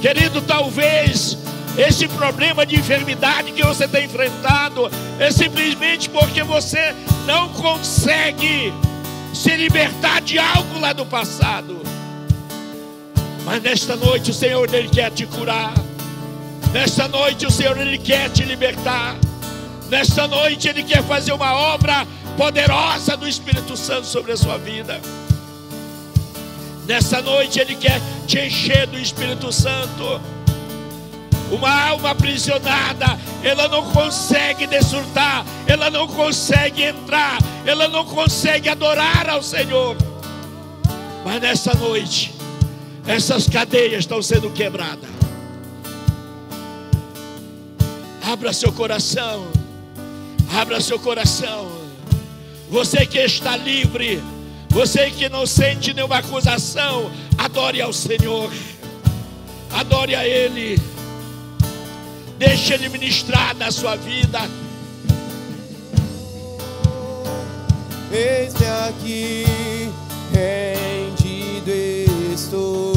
[0.00, 1.36] Querido, talvez
[1.76, 6.94] esse problema de enfermidade que você tem enfrentado é simplesmente porque você
[7.26, 8.72] não consegue
[9.34, 11.82] se libertar de algo lá do passado.
[13.44, 15.74] Mas nesta noite o Senhor ele quer te curar.
[16.72, 19.14] Nesta noite o Senhor ele quer te libertar.
[19.90, 22.06] Nesta noite ele quer fazer uma obra
[22.36, 25.00] poderosa do Espírito Santo sobre a sua vida.
[26.86, 30.20] Nessa noite ele quer te encher do Espírito Santo.
[31.50, 39.28] Uma alma aprisionada, ela não consegue desfrutar, ela não consegue entrar, ela não consegue adorar
[39.28, 39.96] ao Senhor.
[41.24, 42.34] Mas nessa noite,
[43.06, 45.10] essas cadeias estão sendo quebradas.
[48.24, 49.46] Abra seu coração,
[50.58, 51.81] abra seu coração.
[52.72, 54.24] Você que está livre,
[54.70, 58.50] você que não sente nenhuma acusação, adore ao Senhor,
[59.70, 60.80] adore a Ele,
[62.38, 64.40] deixe Ele ministrar na sua vida.
[68.10, 69.44] Eis-me aqui,
[70.32, 71.70] rendido
[72.32, 72.91] estou.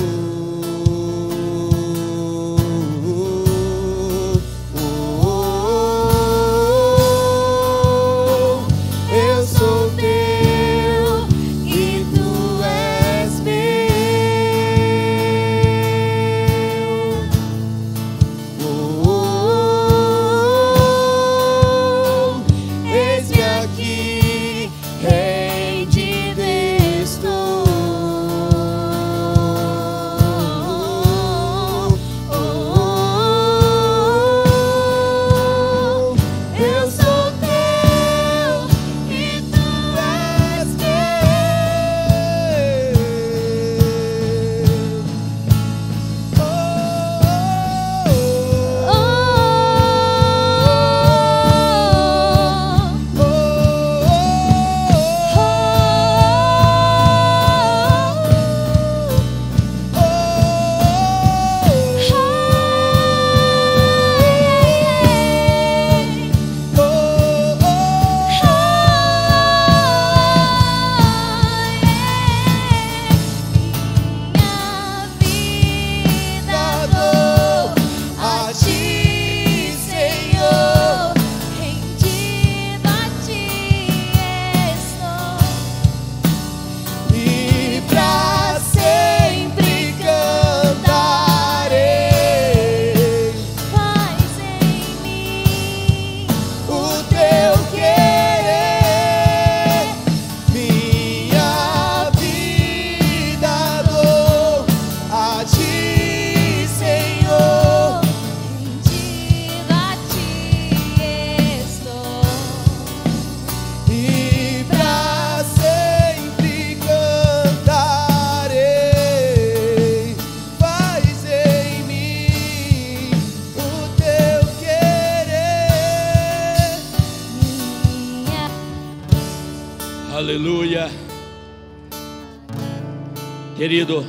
[133.65, 134.05] Querido,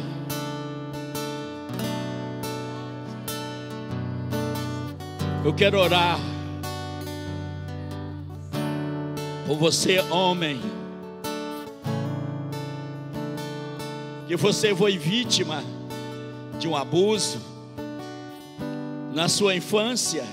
[5.42, 6.18] eu quero orar
[9.46, 10.60] por você, homem,
[14.28, 15.64] que você foi vítima
[16.58, 17.40] de um abuso
[19.14, 20.26] na sua infância,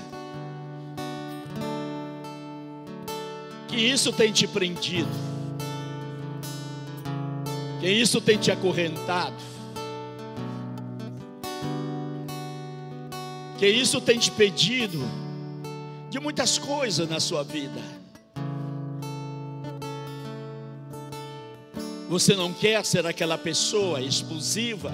[3.68, 5.33] que isso tem te prendido
[7.84, 9.36] que isso tem te acorrentado,
[13.58, 15.06] que isso tem te pedido
[16.08, 17.82] de muitas coisas na sua vida.
[22.08, 24.90] Você não quer ser aquela pessoa explosiva,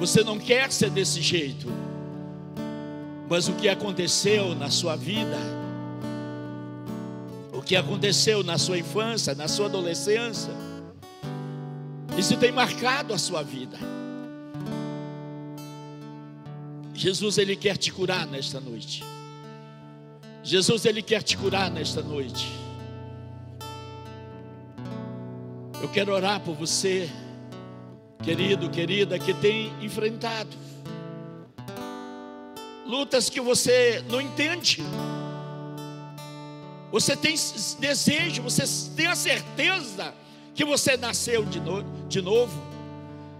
[0.00, 1.68] você não quer ser desse jeito,
[3.30, 5.57] mas o que aconteceu na sua vida,
[7.68, 10.50] que aconteceu na sua infância, na sua adolescência,
[12.16, 13.78] isso tem marcado a sua vida.
[16.94, 19.04] Jesus, Ele quer te curar nesta noite.
[20.42, 22.50] Jesus, Ele quer te curar nesta noite.
[25.82, 27.10] Eu quero orar por você,
[28.24, 30.56] querido, querida, que tem enfrentado
[32.86, 34.82] lutas que você não entende.
[36.90, 37.34] Você tem
[37.78, 38.64] desejo, você
[38.96, 40.14] tem a certeza
[40.54, 42.60] que você nasceu de, no, de novo,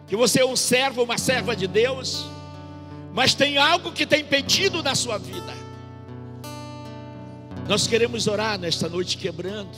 [0.07, 2.27] que você é um servo, uma serva de Deus,
[3.13, 5.53] mas tem algo que tem impedido na sua vida.
[7.67, 9.77] Nós queremos orar nesta noite quebrando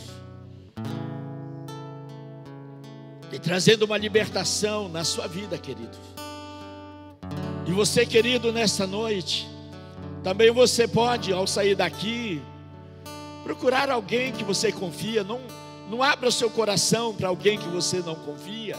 [3.33, 5.97] e trazendo uma libertação na sua vida, querido.
[7.66, 9.49] E você, querido, nesta noite,
[10.23, 12.43] também você pode, ao sair daqui,
[13.43, 15.24] procurar alguém que você confia.
[15.24, 15.41] Não,
[15.88, 18.76] não abra seu coração para alguém que você não confia.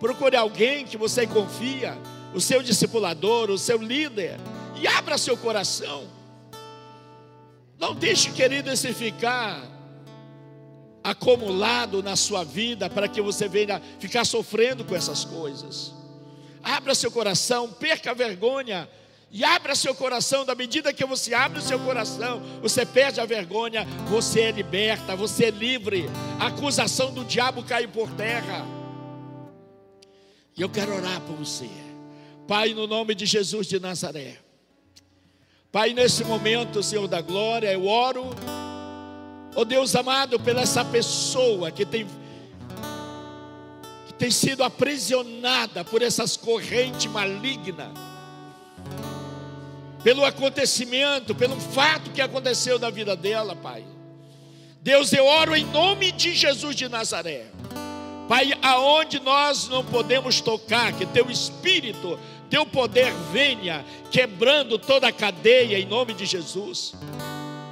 [0.00, 1.96] Procure alguém que você confia,
[2.34, 4.38] o seu discipulador, o seu líder,
[4.76, 6.04] e abra seu coração.
[7.78, 9.62] Não deixe, querido, esse ficar
[11.02, 15.92] acumulado na sua vida para que você venha ficar sofrendo com essas coisas.
[16.62, 18.88] Abra seu coração, perca a vergonha
[19.34, 20.44] e abra seu coração.
[20.44, 25.16] Da medida que você abre o seu coração, você perde a vergonha, você é liberta,
[25.16, 26.06] você é livre.
[26.38, 28.64] A acusação do diabo cai por terra.
[30.56, 31.68] E eu quero orar por você.
[32.46, 34.38] Pai, no nome de Jesus de Nazaré.
[35.72, 38.30] Pai, nesse momento, Senhor da glória, eu oro,
[39.56, 42.06] oh Deus amado, pela essa pessoa que tem,
[44.06, 47.90] que tem sido aprisionada por essas correntes malignas,
[50.04, 53.84] pelo acontecimento, pelo fato que aconteceu na vida dela, Pai.
[54.80, 57.46] Deus, eu oro em nome de Jesus de Nazaré.
[58.28, 65.12] Pai, aonde nós não podemos tocar, que teu espírito, teu poder venha quebrando toda a
[65.12, 66.94] cadeia em nome de Jesus.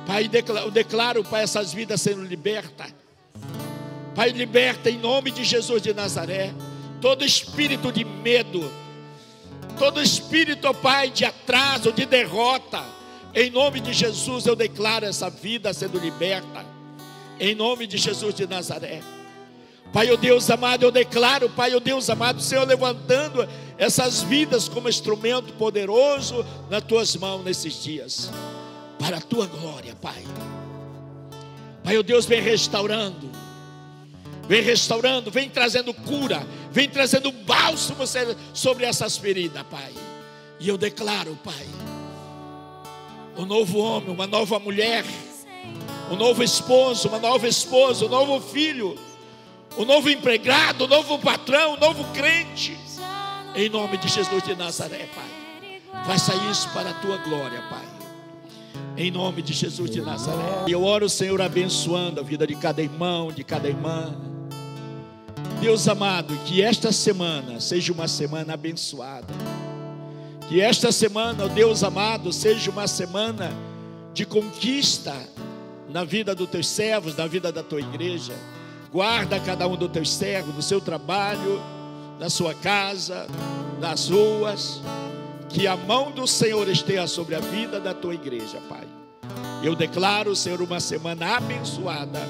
[0.06, 0.28] Pai,
[0.64, 2.92] eu declaro, Pai, essas vidas sendo libertas.
[4.14, 6.52] Pai, liberta em nome de Jesus de Nazaré
[7.02, 8.70] todo espírito de medo,
[9.78, 12.82] todo espírito, Pai, de atraso, de derrota.
[13.34, 16.64] Em nome de Jesus eu declaro essa vida sendo liberta.
[17.40, 19.02] Em nome de Jesus de Nazaré.
[19.92, 23.46] Pai, o Deus amado, eu declaro, Pai, o Deus amado, Senhor, levantando
[23.76, 28.30] essas vidas como instrumento poderoso nas tuas mãos nesses dias,
[28.98, 30.24] para a tua glória, Pai.
[31.84, 33.30] Pai, o Deus, vem restaurando,
[34.48, 38.04] vem restaurando, vem trazendo cura, vem trazendo bálsamo
[38.52, 39.92] sobre essas feridas, Pai.
[40.60, 41.66] E eu declaro, Pai,
[43.36, 45.04] um novo homem, uma nova mulher,
[46.10, 48.98] um novo esposo, uma nova esposa, um novo filho
[49.76, 52.76] o novo empregado, o novo patrão, o novo crente.
[53.54, 56.02] Em nome de Jesus de Nazaré, Pai.
[56.06, 57.86] Faça isso para a tua glória, Pai.
[58.96, 60.64] Em nome de Jesus de Nazaré.
[60.68, 64.14] Eu oro, Senhor, abençoando a vida de cada irmão, de cada irmã.
[65.62, 69.32] Deus amado, que esta semana seja uma semana abençoada.
[70.48, 73.52] Que esta semana, Deus amado, seja uma semana
[74.12, 75.14] de conquista
[75.88, 78.34] na vida dos teus servos, na vida da tua igreja.
[78.90, 81.62] Guarda cada um dos teus servos, no seu trabalho,
[82.18, 83.28] na sua casa,
[83.78, 84.82] nas ruas.
[85.48, 88.88] Que a mão do Senhor esteja sobre a vida da tua igreja, Pai.
[89.62, 92.20] Eu declaro, Senhor, uma semana abençoada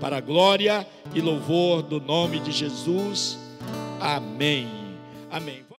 [0.00, 3.38] para a glória e louvor do nome de Jesus.
[4.00, 4.68] Amém.
[5.30, 5.67] Amém.